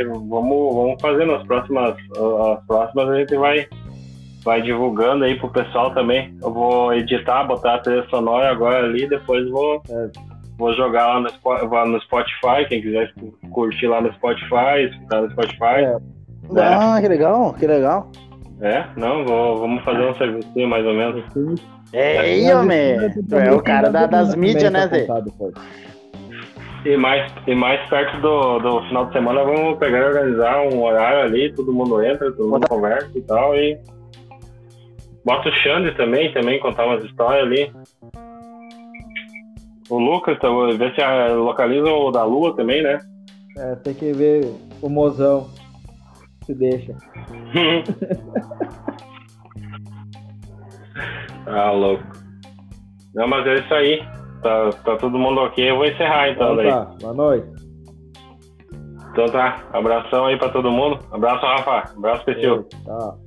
Vamos, 0.06 0.74
vamos 0.74 1.00
fazer 1.00 1.26
nas 1.26 1.42
próximas. 1.46 1.94
As 1.94 2.66
próximas 2.66 3.08
a 3.08 3.18
gente 3.18 3.36
vai, 3.36 3.66
vai 4.44 4.62
divulgando 4.62 5.24
aí 5.24 5.38
pro 5.38 5.50
pessoal 5.50 5.92
também. 5.92 6.34
Eu 6.42 6.52
vou 6.52 6.94
editar, 6.94 7.44
botar 7.44 7.74
a 7.74 7.78
trilha 7.78 8.06
sonora 8.08 8.50
agora 8.50 8.86
ali, 8.86 9.06
depois 9.06 9.46
vou, 9.50 9.82
É. 9.90 10.10
vou 10.56 10.72
jogar 10.74 11.18
lá 11.18 11.84
no, 11.86 12.00
Spotify, 12.00 12.66
quem 12.66 12.80
quiser 12.80 13.12
curtir 13.50 13.88
lá 13.88 14.00
no 14.00 14.12
Spotify, 14.14 14.88
escutar 14.90 15.20
no 15.22 15.30
Spotify. 15.30 15.84
É. 15.84 15.96
Ah, 16.58 16.98
que 17.00 17.08
legal, 17.08 17.54
que 17.54 17.66
legal. 17.66 18.10
É, 18.62 18.84
não, 18.96 19.24
vou, 19.24 19.58
vamos 19.58 19.82
fazer 19.82 20.02
um 20.08 20.14
serviço 20.14 20.48
mais 20.68 20.86
ou 20.86 20.94
menos. 20.94 21.24
É 21.92 22.18
aí, 22.18 22.54
homem. 22.54 22.96
Tu 23.28 23.36
é 23.36 23.52
o 23.52 23.60
cara 23.60 23.90
da- 23.90 24.06
das 24.06 24.34
mídias, 24.36 24.72
né, 24.72 24.86
Zé? 24.88 25.06
E 26.84 26.96
mais, 26.96 27.32
e 27.46 27.54
mais 27.54 27.80
perto 27.88 28.20
do, 28.20 28.58
do 28.60 28.82
final 28.88 29.06
de 29.06 29.12
semana 29.12 29.44
vamos 29.44 29.78
pegar 29.78 29.98
e 29.98 30.04
organizar 30.04 30.62
um 30.62 30.82
horário 30.82 31.22
ali, 31.22 31.52
todo 31.52 31.72
mundo 31.72 32.02
entra, 32.04 32.30
todo 32.32 32.48
mundo 32.48 32.68
conversa 32.68 33.10
e 33.16 33.20
tal, 33.22 33.54
e 33.56 33.78
bota 35.24 35.48
o 35.48 35.52
Xande 35.52 35.92
também, 35.96 36.32
também 36.32 36.58
contar 36.60 36.86
umas 36.86 37.04
histórias 37.04 37.44
ali. 37.44 37.72
O 39.90 39.98
Lucas, 39.98 40.38
tá, 40.40 40.48
ver 40.76 40.94
se 40.94 41.02
ah, 41.02 41.28
localiza 41.34 41.88
o 41.90 42.10
da 42.10 42.24
Lua 42.24 42.54
também, 42.56 42.82
né? 42.82 42.98
É, 43.58 43.74
tem 43.76 43.94
que 43.94 44.12
ver 44.12 44.52
o 44.80 44.88
mozão. 44.88 45.48
Se 46.44 46.54
deixa. 46.54 46.94
ah, 51.46 51.70
louco. 51.70 52.02
Não, 53.14 53.28
mas 53.28 53.46
é 53.46 53.54
isso 53.54 53.74
aí. 53.74 54.02
Tá, 54.42 54.70
tá 54.84 54.96
todo 54.96 55.18
mundo 55.18 55.40
ok, 55.40 55.70
eu 55.70 55.76
vou 55.76 55.86
encerrar 55.86 56.30
então 56.30 56.54
Então 56.54 56.56
daí. 56.56 56.68
tá, 56.70 56.84
boa 57.00 57.14
noite. 57.14 57.46
Então 59.12 59.28
tá, 59.28 59.62
abração 59.72 60.26
aí 60.26 60.36
pra 60.38 60.48
todo 60.48 60.70
mundo. 60.70 60.98
Abraço, 61.12 61.44
Rafa. 61.46 61.92
Abraço, 61.96 62.24
Pessil. 62.24 62.66
Tchau. 62.84 63.18